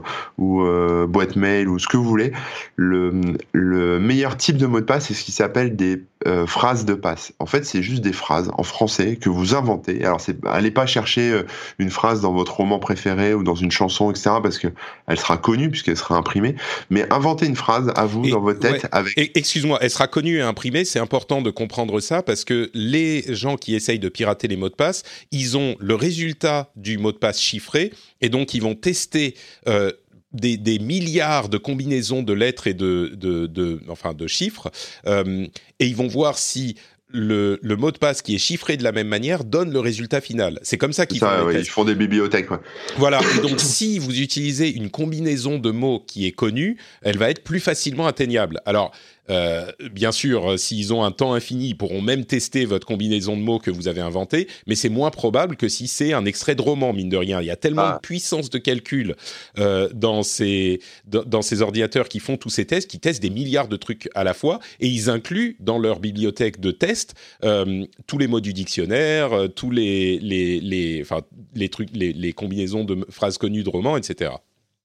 [0.40, 2.32] euh, boîte mail ou ce que vous voulez,
[2.76, 3.20] le,
[3.52, 6.02] le meilleur type de mot de passe, c'est ce qui s'appelle des
[6.46, 7.32] phrases de passe.
[7.38, 10.04] En fait, c'est juste des phrases en français que vous inventez.
[10.04, 11.42] Alors, c'est, allez pas chercher
[11.78, 14.68] une phrase dans votre roman préféré ou dans une chanson, etc., parce que
[15.06, 16.56] elle sera connue puisqu'elle sera imprimée.
[16.90, 19.14] Mais inventez une phrase à vous dans votre tête avec.
[19.16, 23.74] Excuse-moi, sera connue et imprimée, c'est important de comprendre ça parce que les gens qui
[23.74, 27.40] essayent de pirater les mots de passe, ils ont le résultat du mot de passe
[27.40, 29.36] chiffré et donc ils vont tester
[29.68, 29.92] euh,
[30.34, 34.70] des, milliards de combinaisons de lettres et de, de, enfin de chiffres,
[35.06, 35.46] euh,
[35.78, 36.76] et ils vont voir si
[37.14, 40.58] le, mot de passe qui est chiffré de la même manière donne le résultat final.
[40.62, 42.48] C'est comme ça qu'ils font, ils font des bibliothèques.
[42.96, 43.20] Voilà.
[43.36, 47.44] Et donc, si vous utilisez une combinaison de mots qui est connue, elle va être
[47.44, 48.60] plus facilement atteignable.
[48.66, 48.92] Alors,
[49.30, 53.36] euh, bien sûr, euh, s'ils ont un temps infini, ils pourront même tester votre combinaison
[53.36, 56.54] de mots que vous avez inventée, mais c'est moins probable que si c'est un extrait
[56.54, 57.40] de roman, mine de rien.
[57.40, 57.94] Il y a tellement ah.
[57.94, 59.16] de puissance de calcul
[59.58, 63.68] euh, dans, ces, dans, ces ordinateurs qui font tous ces tests, qui testent des milliards
[63.68, 67.14] de trucs à la fois, et ils incluent dans leur bibliothèque de tests
[68.06, 71.22] tous les mots du dictionnaire, tous les, les, les, enfin,
[71.54, 74.32] les, trucs, les, les combinaisons de phrases connues de romans, etc.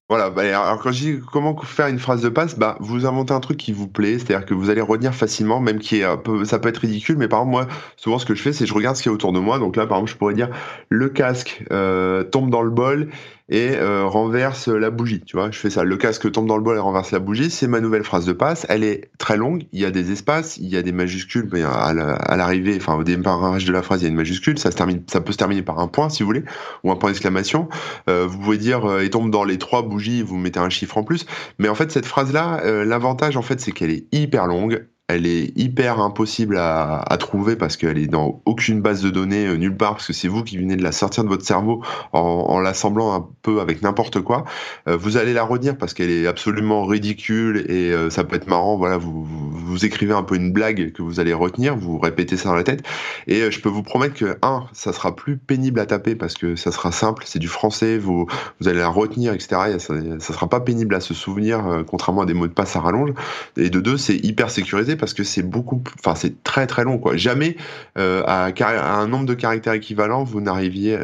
[0.09, 3.31] Voilà, bah, alors quand je dis comment faire une phrase de passe, bah vous inventez
[3.31, 6.17] un truc qui vous plaît, c'est-à-dire que vous allez retenir facilement, même qui est un
[6.17, 8.65] peu, ça peut être ridicule, mais par exemple moi, souvent ce que je fais, c'est
[8.65, 9.59] je regarde ce qui est autour de moi.
[9.59, 10.49] Donc là, par exemple, je pourrais dire
[10.89, 13.09] le casque euh, tombe dans le bol
[13.49, 15.21] et euh, renverse la bougie.
[15.25, 15.83] Tu vois, je fais ça.
[15.83, 17.49] Le casque tombe dans le bol et renverse la bougie.
[17.49, 18.65] C'est ma nouvelle phrase de passe.
[18.69, 19.65] Elle est très longue.
[19.71, 21.49] Il y a des espaces, il y a des majuscules.
[21.51, 21.93] Mais à
[22.37, 24.59] l'arrivée, enfin au démarrage de la phrase, il y a une majuscule.
[24.59, 26.43] Ça se termine, ça peut se terminer par un point si vous voulez,
[26.83, 27.67] ou un point d'exclamation.
[28.09, 30.21] Euh, vous pouvez dire euh, et tombe dans les trois bougies.
[30.21, 31.25] Vous mettez un chiffre en plus.
[31.57, 35.25] Mais en fait, cette phrase-là, euh, l'avantage en fait, c'est qu'elle est hyper longue elle
[35.25, 39.75] est hyper impossible à, trouver parce qu'elle est dans aucune base de données euh, nulle
[39.75, 41.83] part parce que c'est vous qui venez de la sortir de votre cerveau
[42.13, 44.45] en, l'assemblant un peu avec n'importe quoi.
[44.87, 48.47] Euh, vous allez la redire parce qu'elle est absolument ridicule et euh, ça peut être
[48.47, 48.77] marrant.
[48.77, 52.49] Voilà, vous, vous, écrivez un peu une blague que vous allez retenir, vous répétez ça
[52.49, 52.83] dans la tête
[53.27, 56.55] et je peux vous promettre que un, ça sera plus pénible à taper parce que
[56.55, 58.27] ça sera simple, c'est du français, vous
[58.59, 59.79] vous allez la retenir, etc.
[59.79, 62.81] ça, ça sera pas pénible à se souvenir contrairement à des mots de passe à
[62.81, 63.11] rallonge.
[63.57, 66.97] Et de deux, c'est hyper sécurisé parce que c'est beaucoup, enfin c'est très très long
[66.97, 67.15] quoi.
[67.15, 67.55] Jamais
[67.97, 68.51] euh, à,
[68.99, 70.97] un nombre de caractères équivalents vous n'arriviez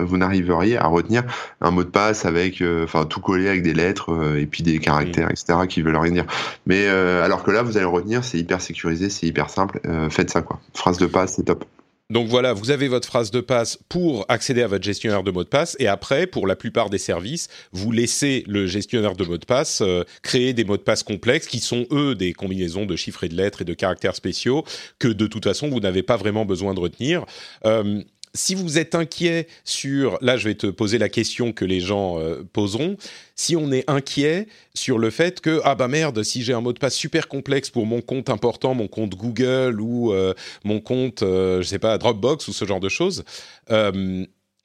[0.00, 1.24] vous n'arriveriez à retenir
[1.60, 5.28] un mot de passe avec enfin tout collé avec des lettres et puis des caractères
[5.28, 5.32] mm.
[5.32, 6.26] etc qui veulent rien dire.
[6.66, 9.80] Mais alors que là vous allez le retenir, c'est hyper sécurisé, c'est hyper simple.
[10.10, 10.60] faites ça quoi.
[10.74, 11.64] Phrase de passe, c'est top.
[12.10, 15.44] Donc voilà, vous avez votre phrase de passe pour accéder à votre gestionnaire de mot
[15.44, 19.38] de passe et après, pour la plupart des services, vous laissez le gestionnaire de mot
[19.38, 22.96] de passe euh, créer des mots de passe complexes qui sont eux des combinaisons de
[22.96, 24.64] chiffres et de lettres et de caractères spéciaux
[24.98, 27.24] que de toute façon vous n'avez pas vraiment besoin de retenir.
[27.64, 28.02] Euh,
[28.34, 32.18] si vous êtes inquiet sur, là je vais te poser la question que les gens
[32.18, 32.96] euh, poseront,
[33.34, 36.72] si on est inquiet sur le fait que, ah bah merde, si j'ai un mot
[36.72, 41.22] de passe super complexe pour mon compte important, mon compte Google ou euh, mon compte,
[41.22, 43.24] euh, je sais pas, Dropbox ou ce genre de choses,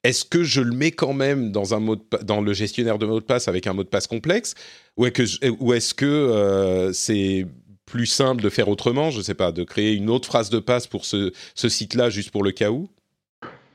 [0.04, 3.18] est-ce que je le mets quand même dans, un mot dans le gestionnaire de mot
[3.18, 4.54] de passe avec un mot de passe complexe?
[4.96, 7.46] Ou est-ce que c'est
[7.86, 10.86] plus simple de faire autrement, je sais pas, de créer une autre phrase de passe
[10.86, 12.88] pour ce site-là juste pour le cas où?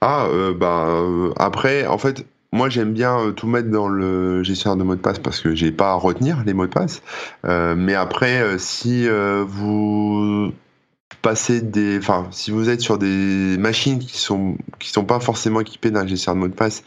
[0.02, 4.41] Ah, euh, bah, euh, après, en fait, moi j'aime bien euh, tout mettre dans le
[4.43, 7.02] gestionnaire de mots de passe parce que j'ai pas à retenir les mots de passe.
[7.43, 9.08] mais après, si
[9.45, 10.52] vous
[11.22, 15.62] passer des, enfin, si vous êtes sur des machines qui sont qui sont pas forcément
[15.62, 16.84] équipées d'un gestionnaire de mot de passe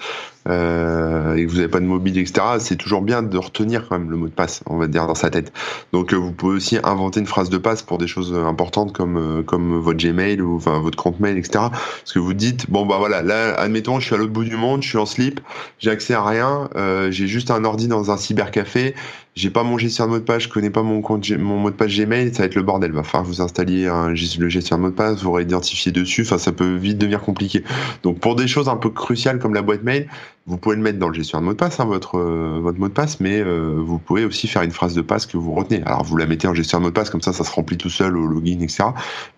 [0.48, 3.98] euh, et que vous n'avez pas de mobile, etc., c'est toujours bien de retenir quand
[3.98, 5.52] même le mot de passe, on va dire dans sa tête.
[5.92, 9.16] Donc euh, vous pouvez aussi inventer une phrase de passe pour des choses importantes comme
[9.16, 11.66] euh, comme votre Gmail ou enfin votre compte mail, etc.
[11.70, 14.56] Parce que vous dites bon bah voilà, là admettons je suis à l'autre bout du
[14.56, 15.40] monde, je suis en slip,
[15.78, 18.94] j'ai accès à rien, euh, j'ai juste un ordi dans un cybercafé
[19.34, 21.70] j'ai pas mon gestionnaire de mot de passe, je connais pas mon compte, mon mot
[21.70, 22.92] de passe Gmail, ça va être le bordel.
[22.92, 26.38] Va falloir vous installiez un, le gestionnaire de mot de passe, vous réidentifiez dessus, enfin
[26.38, 27.64] ça peut vite devenir compliqué.
[28.04, 30.08] Donc pour des choses un peu cruciales comme la boîte mail,
[30.46, 32.78] vous pouvez le mettre dans le gestionnaire de mot de passe, hein, votre euh, votre
[32.78, 35.54] mot de passe, mais euh, vous pouvez aussi faire une phrase de passe que vous
[35.54, 35.82] retenez.
[35.86, 37.78] Alors vous la mettez en gestionnaire de mot de passe, comme ça, ça se remplit
[37.78, 38.84] tout seul au login, etc.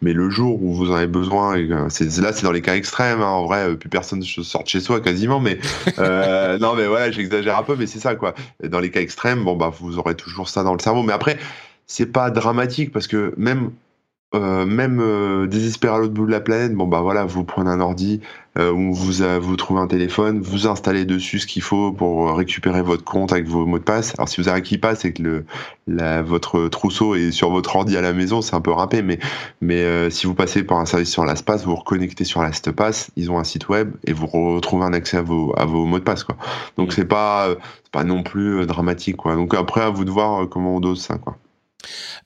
[0.03, 2.75] Mais le jour où vous en avez besoin, et c'est là, c'est dans les cas
[2.75, 3.21] extrêmes.
[3.21, 5.59] Hein, en vrai, euh, plus personne sort de chez soi quasiment, mais
[5.99, 8.35] non, mais voilà, j'exagère un peu, mais c'est ça quoi.
[8.65, 11.39] Dans les cas extrêmes, bon bah vous aurez toujours ça dans le cerveau, mais après
[11.87, 13.71] c'est pas dramatique parce que même
[14.35, 17.71] euh, même euh, désespéré à l'autre bout de la planète, bon bah voilà, vous prenez
[17.71, 18.21] un ordi
[18.59, 22.83] euh, ou vous vous trouvez un téléphone, vous installez dessus ce qu'il faut pour récupérer
[22.83, 24.15] votre compte avec vos mots de passe.
[24.19, 25.45] Alors si vous avez qui passe et que le
[25.87, 29.21] la, votre trousseau est sur votre ordi à la maison, c'est un peu râpé, mais
[29.61, 33.31] mais si vous passez par un service sur LastPass, vous vous reconnectez sur LastPass, ils
[33.31, 36.05] ont un site web et vous retrouvez un accès à vos à vos mots de
[36.05, 36.37] passe quoi.
[36.77, 37.49] Donc c'est pas
[37.93, 39.37] pas non plus dramatique quoi.
[39.37, 41.37] Donc après à vous de voir comment on dose ça quoi.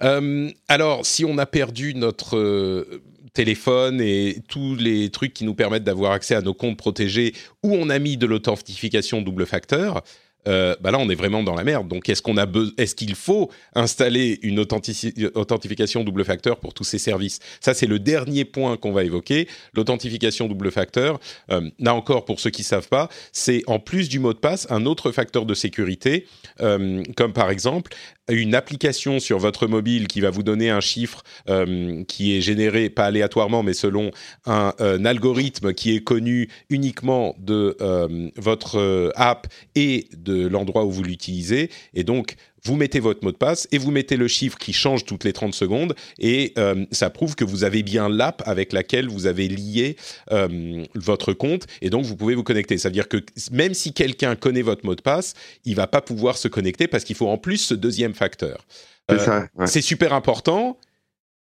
[0.02, 3.02] Euh, alors, si on a perdu notre euh,
[3.32, 7.74] téléphone et tous les trucs qui nous permettent d'avoir accès à nos comptes protégés, où
[7.74, 10.02] on a mis de l'authentification double facteur,
[10.48, 11.86] euh, bah là on est vraiment dans la merde.
[11.86, 12.46] Donc est-ce qu'on a
[12.78, 17.40] est-ce qu'il faut installer une authentification double facteur pour tous ces services?
[17.60, 19.48] Ça c'est le dernier point qu'on va évoquer.
[19.74, 24.32] L'authentification double facteur, là encore pour ceux qui savent pas, c'est en plus du mot
[24.32, 26.26] de passe un autre facteur de sécurité,
[26.58, 27.92] comme par exemple
[28.30, 32.90] une application sur votre mobile qui va vous donner un chiffre euh, qui est généré
[32.90, 34.10] pas aléatoirement mais selon
[34.46, 40.90] un, un algorithme qui est connu uniquement de euh, votre app et de l'endroit où
[40.90, 41.70] vous l'utilisez.
[41.94, 45.04] Et donc, vous mettez votre mot de passe et vous mettez le chiffre qui change
[45.04, 49.08] toutes les 30 secondes et euh, ça prouve que vous avez bien l'app avec laquelle
[49.08, 49.96] vous avez lié
[50.32, 52.78] euh, votre compte et donc vous pouvez vous connecter.
[52.78, 53.18] Ça veut dire que
[53.52, 55.34] même si quelqu'un connaît votre mot de passe,
[55.64, 58.64] il va pas pouvoir se connecter parce qu'il faut en plus ce deuxième facteur.
[59.08, 60.78] C'est euh, super important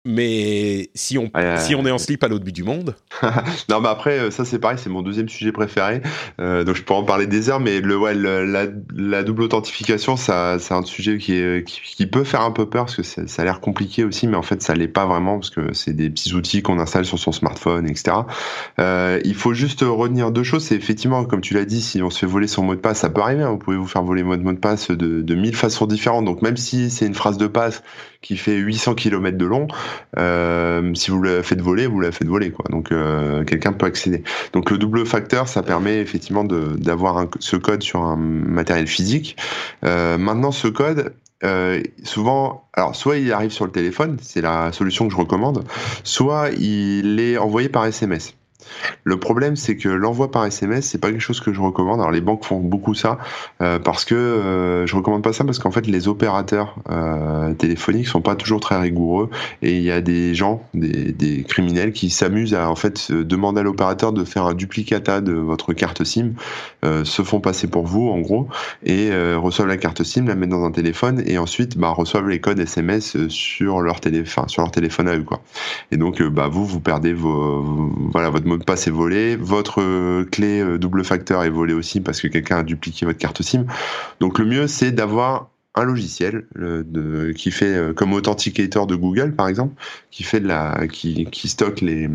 [0.06, 2.96] mais si on, si on est en slip à l'autre bout du monde.
[3.70, 6.02] non, mais après, euh, ça c'est pareil, c'est mon deuxième sujet préféré.
[6.42, 10.18] Euh, donc je pourrais en parler des heures, mais le, ouais, la, la, double authentification,
[10.18, 13.28] ça, c'est un sujet qui, est, qui, peut faire un peu peur parce que ça,
[13.28, 15.94] ça a l'air compliqué aussi, mais en fait ça l'est pas vraiment parce que c'est
[15.94, 18.18] des petits outils qu'on installe sur son smartphone, etc.
[18.80, 20.66] Euh, il faut juste retenir deux choses.
[20.66, 23.00] C'est effectivement, comme tu l'as dit, si on se fait voler son mot de passe,
[23.00, 23.44] ça peut arriver.
[23.44, 23.52] Hein.
[23.52, 26.26] vous pouvez vous faire voler votre mot de passe de, de mille façons différentes.
[26.26, 27.84] Donc même si c'est une phrase de passe
[28.22, 29.68] qui fait 800 km de long,
[30.96, 32.66] si vous la faites voler, vous la faites voler, quoi.
[32.70, 34.24] Donc euh, quelqu'un peut accéder.
[34.54, 39.38] Donc le double facteur, ça permet effectivement d'avoir ce code sur un matériel physique.
[39.84, 41.14] Euh, maintenant, ce code,
[42.04, 45.66] souvent, alors soit il arrive sur le téléphone, c'est la solution que je recommande,
[46.04, 48.34] soit il est envoyé par SMS.
[49.04, 52.00] Le problème, c'est que l'envoi par SMS, c'est pas quelque chose que je recommande.
[52.00, 53.18] Alors les banques font beaucoup ça
[53.62, 58.08] euh, parce que euh, je recommande pas ça parce qu'en fait les opérateurs euh, téléphoniques
[58.08, 59.30] sont pas toujours très rigoureux
[59.62, 63.64] et il y a des gens, des, criminels qui s'amusent à en fait demander à
[63.64, 66.34] l'opérateur de faire un duplicata de votre carte SIM,
[66.84, 68.48] euh, se font passer pour vous en gros
[68.84, 72.40] et reçoivent la carte SIM, la mettent dans un téléphone et ensuite bah, reçoivent les
[72.40, 75.42] codes SMS sur leur téléphone, sur leur téléphone à eux quoi.
[75.92, 79.82] Et donc bah vous vous perdez vos, vos votre mot de passe est volé, votre
[79.82, 83.42] euh, clé euh, double facteur est volée aussi parce que quelqu'un a dupliqué votre carte
[83.42, 83.66] SIM.
[84.20, 86.46] Donc le mieux c'est d'avoir un logiciel
[87.36, 89.74] qui fait euh, comme Authenticator de Google par exemple,
[90.12, 92.10] qui fait la, qui stocke les,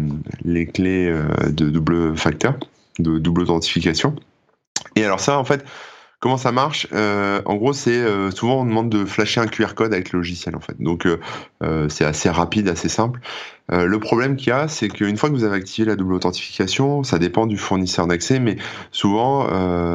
[0.44, 1.12] les clés
[1.48, 2.56] de double facteur,
[3.00, 4.14] de double authentification.
[4.94, 5.64] Et alors ça en fait,
[6.20, 9.74] Comment ça marche euh, En gros, c'est euh, souvent on demande de flasher un QR
[9.76, 10.74] code avec le logiciel en fait.
[10.80, 13.20] Donc euh, c'est assez rapide, assez simple.
[13.70, 17.04] le problème qu'il y a, c'est qu'une fois que vous avez activé la double authentification,
[17.04, 18.56] ça dépend du fournisseur d'accès, mais
[18.90, 19.44] souvent,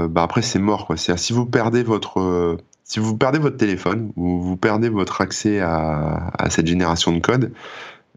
[0.07, 0.93] bah après c'est mort.
[0.95, 5.59] C'est si vous perdez votre si vous perdez votre téléphone ou vous perdez votre accès
[5.59, 7.51] à, à cette génération de code,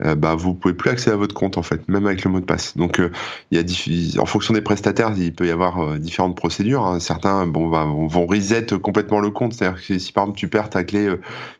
[0.05, 2.41] euh, bah, vous pouvez plus accéder à votre compte en fait, même avec le mot
[2.41, 2.77] de passe.
[2.77, 3.11] Donc euh,
[3.51, 6.85] il y a en fonction des prestataires, il peut y avoir euh, différentes procédures.
[6.85, 7.01] Hein.
[7.01, 10.69] Certains bon, bah, vont reset complètement le compte, c'est-à-dire que si par exemple tu perds
[10.69, 11.09] ta clé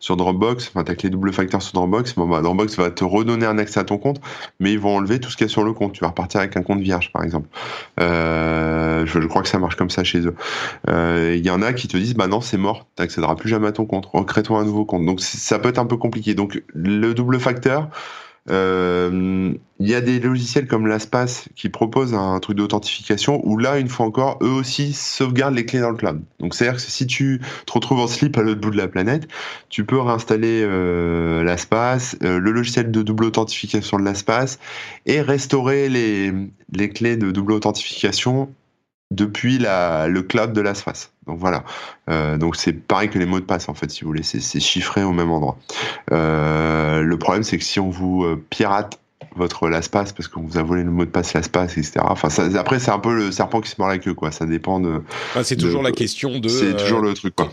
[0.01, 3.47] sur Dropbox, enfin ta clé double facteur sur Dropbox, bon, bah, Dropbox va te redonner
[3.47, 4.21] un accès à ton compte,
[4.61, 5.95] mais ils vont enlever tout ce qu'il y a sur le compte.
[5.95, 7.49] Tu vas repartir avec un compte vierge par exemple.
[7.99, 10.35] Je, je, crois que ça marche comme ça chez eux.
[10.89, 13.69] Il y en a qui te disent bah non c'est mort, tu n'accéderas plus jamais
[13.69, 15.07] à ton compte, recrée-toi un nouveau compte.
[15.07, 16.35] Donc ça peut être un peu compliqué.
[16.35, 17.89] Donc le double facteur
[18.49, 23.79] euh, il y a des logiciels comme LastPass qui proposent un truc d'authentification où là,
[23.79, 26.23] une fois encore, eux aussi sauvegardent les clés dans le cloud.
[26.39, 29.29] Donc c'est-à-dire que si tu te retrouves en slip à l'autre bout de la planète,
[29.69, 34.59] tu peux réinstaller euh, LastPass, euh, le logiciel de double authentification de LastPass
[35.07, 36.33] et restaurer les,
[36.73, 38.49] les clés de double authentification
[39.11, 41.13] depuis la, le cloud de LastPass.
[41.27, 41.65] Donc voilà.
[42.11, 44.61] Euh, donc c'est pareil que les mots de passe en fait, si vous voulez, c'est
[44.61, 45.59] chiffré au même endroit.
[46.13, 48.99] Euh, le problème c'est que si on vous euh, pirate
[49.35, 52.01] votre LastPass parce qu'on vous a volé le mot de passe LastPass, etc.
[52.01, 54.33] Enfin, ça, après c'est un peu le serpent qui se mord la queue, quoi.
[54.33, 55.03] Ça dépend de.
[55.43, 56.49] C'est toujours la question de.
[56.49, 57.53] C'est toujours le truc, quoi.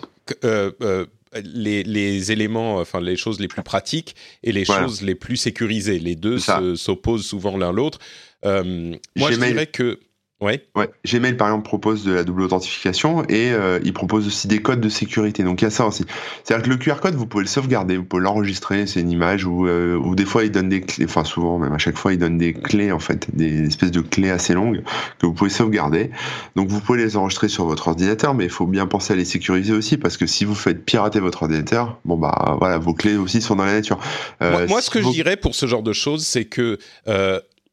[1.43, 5.97] Les, les, éléments, enfin les choses les plus pratiques et les choses les plus sécurisées.
[5.97, 7.99] Les deux s'opposent souvent l'un l'autre.
[8.43, 9.99] moi, je dirais que
[10.43, 10.61] Ouais.
[10.75, 10.89] ouais.
[11.05, 14.81] Gmail par exemple propose de la double authentification et euh, il propose aussi des codes
[14.81, 15.41] de sécurité.
[15.43, 16.03] Donc il y a ça aussi.
[16.43, 19.45] C'est-à-dire que le QR code vous pouvez le sauvegarder, vous pouvez l'enregistrer, c'est une image
[19.45, 22.11] ou euh, ou des fois il donne des clés, enfin souvent même à chaque fois
[22.11, 24.83] il donne des clés en fait, des espèces de clés assez longues
[25.19, 26.11] que vous pouvez sauvegarder.
[26.57, 29.25] Donc vous pouvez les enregistrer sur votre ordinateur, mais il faut bien penser à les
[29.25, 33.15] sécuriser aussi parce que si vous faites pirater votre ordinateur, bon bah voilà vos clés
[33.15, 33.97] aussi sont dans la nature.
[34.41, 36.77] Euh, moi, ce que je dirais pour ce genre de choses, c'est que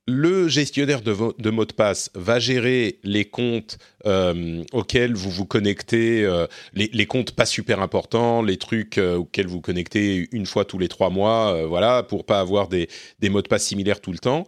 [0.07, 6.25] le gestionnaire de, mots de passe va gérer les comptes euh, auxquels vous vous connectez,
[6.25, 10.79] euh, les, comptes pas super importants, les trucs euh, auxquels vous connectez une fois tous
[10.79, 12.89] les trois mois, voilà, pour pas avoir des,
[13.23, 14.47] mots de passe similaires tout le temps.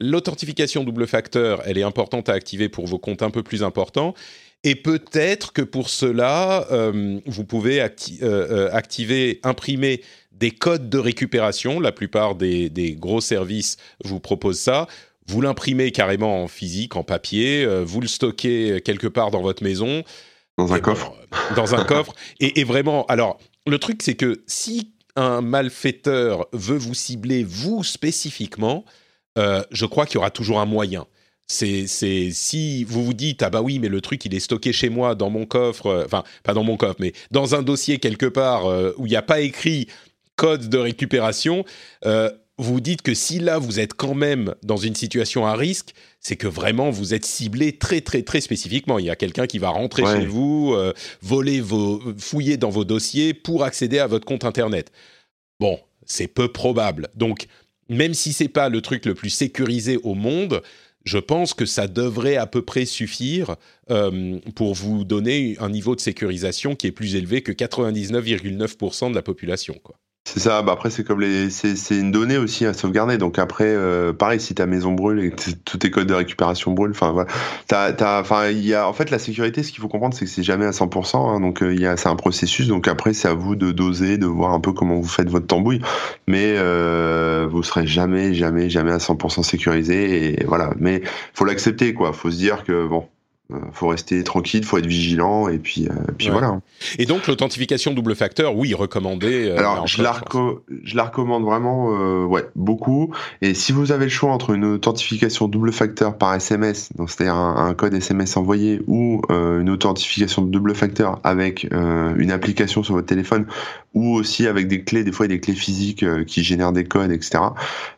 [0.00, 4.14] L'authentification double facteur, elle est importante à activer pour vos comptes un peu plus importants.
[4.64, 6.66] Et peut-être que pour cela,
[7.26, 10.02] vous pouvez activer, imprimer
[10.38, 11.80] des codes de récupération.
[11.80, 14.86] La plupart des, gros services vous proposent ça.
[15.26, 19.64] Vous l'imprimez carrément en physique, en papier, euh, vous le stockez quelque part dans votre
[19.64, 20.04] maison.
[20.56, 21.14] Dans un coffre.
[21.56, 22.14] dans un coffre.
[22.38, 28.84] Et, vraiment, alors, le truc, c'est que si un malfaiteur veut vous cibler, vous spécifiquement,
[29.36, 31.06] euh, je crois qu'il y aura toujours un moyen.
[31.48, 34.88] C'est, si vous vous dites ah bah oui mais le truc il est stocké chez
[34.88, 38.26] moi dans mon coffre, euh, enfin pas dans mon coffre mais dans un dossier quelque
[38.26, 38.66] part
[38.98, 39.86] où il n'y a pas écrit
[40.36, 41.64] code de récupération,
[42.04, 45.94] euh, vous dites que si là vous êtes quand même dans une situation à risque,
[46.20, 48.98] c'est que vraiment vous êtes ciblé très très très spécifiquement.
[48.98, 52.84] Il y a quelqu'un qui va rentrer chez vous, euh, voler vos, fouiller dans vos
[52.84, 54.90] dossiers pour accéder à votre compte internet.
[55.60, 57.08] Bon, c'est peu probable.
[57.14, 57.46] Donc
[57.88, 60.62] même si c'est pas le truc le plus sécurisé au monde,
[61.04, 63.56] je pense que ça devrait à peu près suffire
[63.90, 69.14] euh, pour vous donner un niveau de sécurisation qui est plus élevé que 99,9% de
[69.14, 69.78] la population.
[69.84, 69.96] Quoi.
[70.26, 70.60] C'est ça.
[70.62, 73.16] Bah après, c'est comme les, c'est une donnée aussi à sauvegarder.
[73.16, 76.72] Donc après, euh, pareil, si ta maison brûle et que tous tes codes de récupération
[76.72, 77.30] brûlent, enfin voilà,
[77.68, 80.24] t'as, t'as, enfin il y a, en fait, la sécurité, ce qu'il faut comprendre, c'est
[80.24, 81.16] que c'est jamais à 100%.
[81.16, 82.66] Hein, donc euh, il y a, c'est un processus.
[82.66, 85.46] Donc après, c'est à vous de doser, de voir un peu comment vous faites votre
[85.46, 85.80] tambouille.
[86.26, 90.40] Mais euh, vous serez jamais, jamais, jamais à 100% sécurisé.
[90.40, 90.70] Et voilà.
[90.76, 91.02] Mais
[91.34, 92.12] faut l'accepter, quoi.
[92.12, 93.06] Faut se dire que bon,
[93.72, 96.60] faut rester tranquille, faut être vigilant et puis, euh, puis voilà.
[96.98, 99.48] Et donc l'authentification double facteur, oui, recommandée.
[99.48, 100.20] Euh, Alors je la,
[100.82, 101.90] je la recommande vraiment,
[102.26, 103.12] ouais, beaucoup.
[103.42, 107.36] Et si vous avez le choix entre une authentification double facteur par SMS, donc c'est-à-dire
[107.36, 113.46] un, code SMS envoyé, ou une authentification double facteur avec une application sur votre téléphone,
[113.94, 117.44] ou aussi avec des clés, des fois des clés physiques qui génèrent des codes, etc.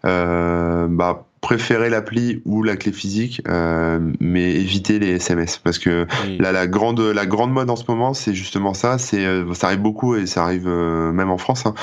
[0.03, 6.07] bah préférer l'appli ou la clé physique, euh, mais éviter les SMS parce que
[6.39, 9.68] là la grande la grande mode en ce moment c'est justement ça, c'est euh, ça
[9.68, 11.66] arrive beaucoup et ça arrive euh, même en France.
[11.66, 11.74] Hein.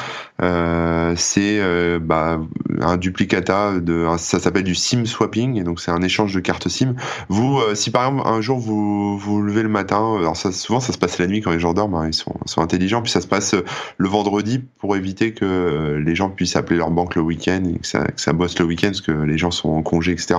[0.41, 1.61] Euh, c'est
[1.99, 2.41] bah,
[2.81, 6.67] un duplicata de ça s'appelle du SIM swapping et donc c'est un échange de cartes
[6.69, 6.95] SIM.
[7.29, 10.93] Vous si par exemple un jour vous vous levez le matin, alors ça souvent ça
[10.93, 13.21] se passe la nuit quand les gens dorment, hein, ils sont sont intelligents puis ça
[13.21, 13.55] se passe
[13.97, 17.87] le vendredi pour éviter que les gens puissent appeler leur banque le week-end et que
[17.87, 20.35] ça que ça bosse le week-end parce que les gens sont en congé, etc.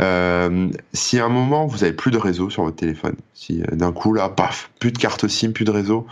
[0.00, 3.76] Euh, si à un moment vous avez plus de réseau sur votre téléphone, si euh,
[3.76, 6.06] d'un coup là, paf, plus de carte SIM, plus de réseau,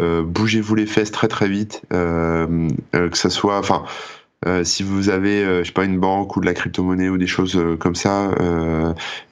[0.00, 2.68] euh, bougez-vous les fesses très très vite, que
[3.14, 3.84] ça soit, enfin.
[4.62, 7.58] Si vous avez, je sais pas, une banque ou de la crypto-monnaie ou des choses
[7.78, 8.30] comme ça,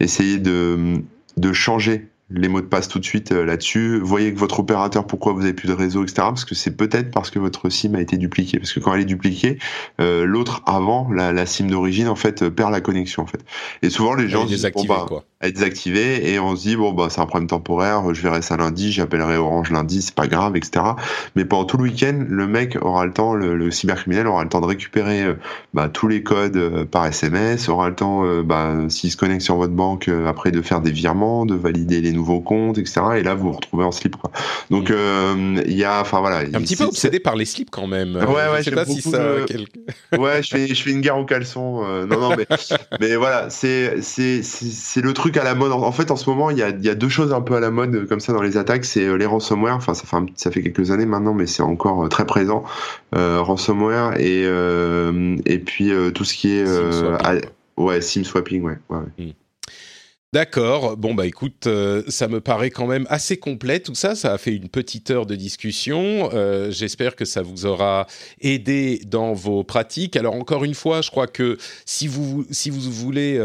[0.01, 1.03] essayez de,
[1.37, 4.01] de changer les mots de passe tout de suite euh, là-dessus.
[4.01, 6.15] Voyez que votre opérateur, pourquoi vous avez plus de réseau, etc.
[6.17, 8.59] Parce que c'est peut-être parce que votre SIM a été dupliquée.
[8.59, 9.59] Parce que quand elle est dupliquée,
[10.01, 13.45] euh, l'autre avant, la, la SIM d'origine, en fait, euh, perd la connexion, en fait.
[13.83, 16.93] Et souvent, les gens disent, bon, bah, quoi être désactivé et on se dit bon
[16.93, 20.57] bah c'est un problème temporaire, je verrai ça lundi, j'appellerai Orange lundi, c'est pas grave,
[20.57, 20.83] etc.
[21.35, 24.63] Mais pendant tout le week-end, le mec aura le temps, le, cybercriminel aura le temps
[24.63, 25.35] de récupérer euh,
[25.75, 29.43] bah, tous les codes euh, par SMS, aura le temps, euh, bah, s'il se connecte
[29.43, 33.03] sur votre banque après de faire des virements, de valider les nouveaux comptes, etc.
[33.19, 34.17] Et là vous vous retrouvez en slip.
[34.17, 34.31] Quoi.
[34.71, 38.17] Donc il y a, enfin voilà, un petit peu obsédé par les slips quand même.
[38.17, 39.37] Ouais ouais, je sais pas si ça.
[40.19, 41.85] ouais, je fais je fais une guerre au caleçon.
[42.07, 42.47] non non mais
[43.01, 45.73] mais voilà, c'est c'est c'est le truc truc à la mode.
[45.73, 47.95] En fait, en ce moment, il y a, deux choses un peu à la mode
[47.95, 48.85] euh, comme ça dans les attaques.
[48.85, 49.75] C'est euh, les ransomware.
[49.75, 52.63] Enfin, ça fait, ça fait quelques années maintenant, mais c'est encore euh, très présent.
[53.13, 54.45] ransomware et,
[55.47, 56.65] et puis tout ce qui est...
[57.77, 58.79] ouais, SIM swapping, ouais.
[58.89, 59.33] ouais, hmm.
[60.33, 60.97] D'accord.
[60.97, 61.67] Bon, bah écoute,
[62.09, 64.15] ça me paraît quand même assez complet tout ça.
[64.15, 66.31] Ça a fait une petite heure de discussion.
[66.69, 68.07] J'espère que ça vous aura
[68.41, 70.15] aidé dans vos pratiques.
[70.15, 71.57] Alors encore une fois, je crois que
[71.87, 73.41] si vous, si vous voulez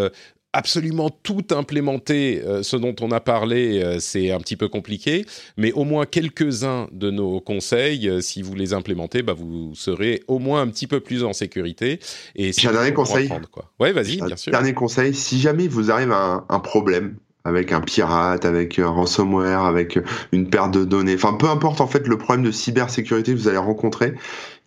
[0.53, 5.25] absolument tout implémenter, euh, ce dont on a parlé, euh, c'est un petit peu compliqué,
[5.57, 10.23] mais au moins quelques-uns de nos conseils, euh, si vous les implémentez, bah, vous serez
[10.27, 11.99] au moins un petit peu plus en sécurité.
[12.35, 13.29] Et J'ai un dernier conseil.
[13.51, 13.71] Quoi.
[13.79, 14.51] Ouais, vas-y, bien sûr.
[14.51, 19.63] Dernier conseil, si jamais vous arrive un, un problème avec un pirate, avec un ransomware,
[19.63, 19.97] avec
[20.31, 23.47] une perte de données, enfin peu importe en fait le problème de cybersécurité que vous
[23.47, 24.13] allez rencontrer,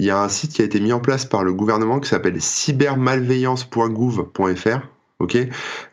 [0.00, 2.08] il y a un site qui a été mis en place par le gouvernement qui
[2.08, 5.38] s'appelle cybermalveillance.gouv.fr ok,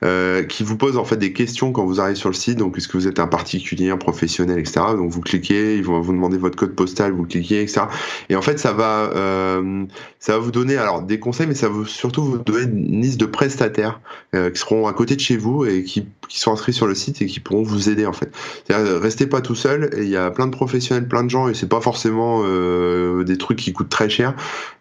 [0.03, 2.57] euh, qui vous pose en fait des questions quand vous arrivez sur le site.
[2.57, 4.82] Donc, est-ce que vous êtes un particulier, un professionnel, etc.
[4.97, 7.82] Donc, vous cliquez, ils vont vous demander votre code postal, vous cliquez, etc.
[8.30, 9.86] Et en fait, ça va, euh,
[10.19, 13.19] ça va vous donner alors des conseils, mais ça va surtout vous donner une liste
[13.19, 14.01] de prestataires
[14.34, 16.95] euh, qui seront à côté de chez vous et qui, qui sont inscrits sur le
[16.95, 18.32] site et qui pourront vous aider en fait.
[18.65, 19.91] C'est-à-dire, restez pas tout seul.
[19.97, 23.38] Il y a plein de professionnels, plein de gens, et c'est pas forcément euh, des
[23.38, 24.34] trucs qui coûtent très cher,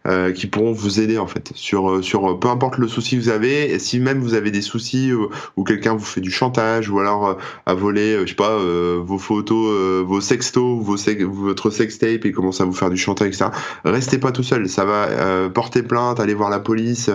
[0.06, 3.28] euh, qui pourront vous aider en fait sur sur peu importe le souci que vous
[3.28, 3.70] avez.
[3.70, 6.90] Et si même vous avez avez des soucis euh, ou, quelqu'un vous fait du chantage
[6.90, 7.34] ou alors euh,
[7.66, 10.96] à voler, euh, je sais pas, vos photos, vos sextos, vos
[11.30, 13.46] votre sextape et commence à vous faire du chantage, etc.
[13.84, 14.68] Restez pas tout seul.
[14.68, 17.10] Ça va porter plainte, aller voir la police,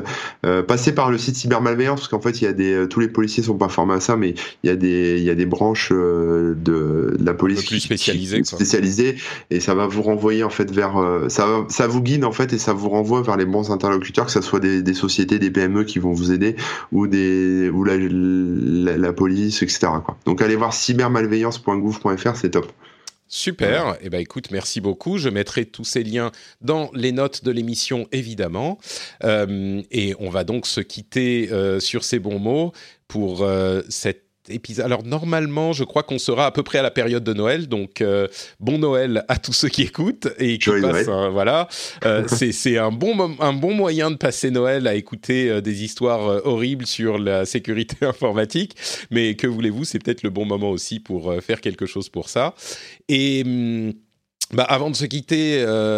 [0.68, 3.44] passer par le site cybermalveillance parce qu'en fait, il y a des, tous les policiers
[3.44, 5.92] sont pas formés à ça, mais il y a des, il y a des branches
[5.92, 9.16] de, la police plus spécialisées, spécialisées
[9.50, 10.96] et ça va vous renvoyer en fait vers,
[11.30, 14.32] ça, ça vous guide en fait et ça vous renvoie vers les bons interlocuteurs, que
[14.32, 16.56] ce soit des, des sociétés, des PME qui vont vous aider
[16.92, 19.88] ou ou la, police, etc.
[20.26, 22.72] Donc allez voir cybermalveillance.gouv.fr, c'est top.
[23.28, 23.96] Super.
[23.96, 25.18] Et eh ben écoute, merci beaucoup.
[25.18, 26.32] Je mettrai tous ces liens
[26.62, 28.78] dans les notes de l'émission, évidemment.
[29.24, 32.72] Euh, et on va donc se quitter euh, sur ces bons mots
[33.08, 34.86] pour euh, cette épisode.
[34.86, 38.02] Alors normalement, je crois qu'on sera à peu près à la période de Noël, donc
[38.02, 38.28] euh,
[38.60, 41.08] bon Noël à tous ceux qui écoutent et qui passent.
[41.32, 41.68] voilà,
[42.06, 46.46] euh, c'est un bon un bon moyen de passer Noël à écouter euh, des histoires
[46.46, 48.76] horribles sur la sécurité informatique.
[49.12, 52.54] Mais que voulez-vous, c'est peut-être le bon moment aussi pour faire quelque chose pour ça.
[53.08, 53.94] Et hum,
[54.54, 55.54] bah, avant de se quitter,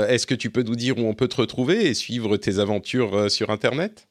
[0.09, 3.29] est-ce que tu peux nous dire où on peut te retrouver et suivre tes aventures
[3.29, 4.07] sur Internet?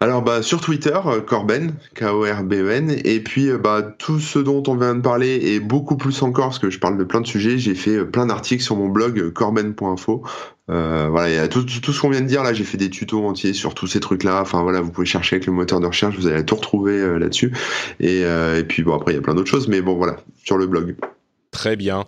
[0.00, 4.76] Alors bah sur Twitter, euh, Corben, K-O-R-B-E-N, et puis euh, bah tout ce dont on
[4.76, 7.56] vient de parler et beaucoup plus encore, parce que je parle de plein de sujets,
[7.56, 10.22] j'ai fait euh, plein d'articles sur mon blog corben.info,
[10.68, 12.52] voilà, il y a tout, tout, ce qu'on vient de dire là.
[12.52, 14.42] J'ai fait des tutos entiers sur tous ces trucs-là.
[14.42, 17.52] Enfin voilà, vous pouvez chercher avec le moteur de recherche, vous allez tout retrouver là-dessus.
[18.00, 20.58] Et, et puis bon, après il y a plein d'autres choses, mais bon voilà, sur
[20.58, 20.96] le blog.
[21.52, 22.04] Très bien.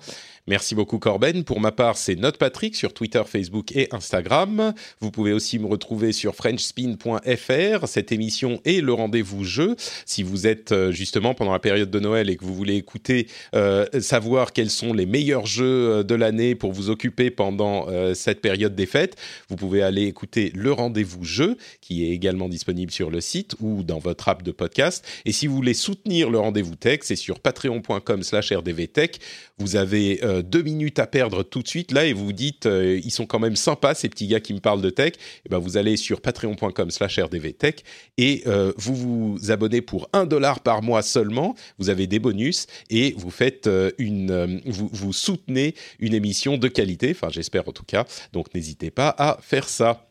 [0.48, 1.44] Merci beaucoup Corben.
[1.44, 4.72] Pour ma part, c'est Note Patrick sur Twitter, Facebook et Instagram.
[4.98, 7.86] Vous pouvez aussi me retrouver sur frenchspin.fr.
[7.86, 9.76] Cette émission est le rendez-vous jeu.
[10.06, 13.26] Si vous êtes euh, justement pendant la période de Noël et que vous voulez écouter,
[13.54, 18.40] euh, savoir quels sont les meilleurs jeux euh, de l'année pour vous occuper pendant cette
[18.40, 19.16] période des fêtes,
[19.50, 23.82] vous pouvez aller écouter le rendez-vous jeu qui est également disponible sur le site ou
[23.82, 25.04] dans votre app de podcast.
[25.26, 29.18] Et si vous voulez soutenir le rendez-vous tech, c'est sur patreon.com/rdvtech.
[29.58, 33.00] Vous avez deux minutes à perdre tout de suite là et vous vous dites euh,
[33.02, 35.12] ils sont quand même sympas ces petits gars qui me parlent de tech.
[35.14, 37.84] Et eh ben vous allez sur patreon.com/rdvtech
[38.16, 41.54] et euh, vous vous abonnez pour un dollar par mois seulement.
[41.78, 43.68] Vous avez des bonus et vous faites
[43.98, 47.10] une vous, vous soutenez une émission de qualité.
[47.10, 48.06] Enfin j'espère en tout cas.
[48.32, 50.07] Donc n'hésitez pas à faire ça.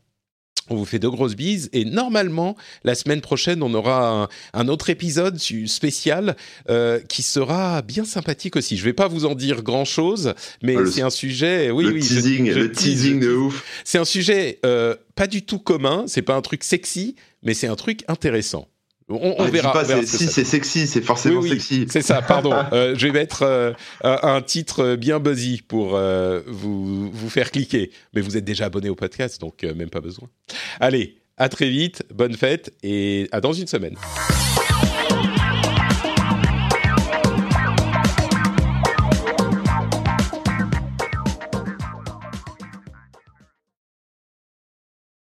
[0.69, 4.89] On vous fait de grosses bises et normalement la semaine prochaine on aura un, autre
[4.89, 6.35] épisode spécial
[6.69, 8.77] euh, qui sera bien sympathique aussi.
[8.77, 11.71] Je vais pas vous en dire grand chose, mais ah, c'est un sujet.
[11.71, 12.01] Oui, le oui.
[12.01, 13.63] Teasing, le teasing de ouf.
[13.83, 16.05] C'est un sujet euh, pas du tout commun.
[16.07, 18.67] C'est pas un truc sexy, mais c'est un truc intéressant.
[19.09, 21.85] On, on, verra, si c'est sexy, c'est forcément sexy.
[21.89, 22.53] C'est ça, pardon.
[22.73, 23.71] euh, je vais mettre euh,
[24.03, 27.91] un titre bien buzzy pour euh, vous, vous faire cliquer.
[28.13, 30.27] Mais vous êtes déjà abonné au podcast, donc même pas besoin.
[30.81, 33.95] Allez, à très vite, bonne fête et à dans une semaine.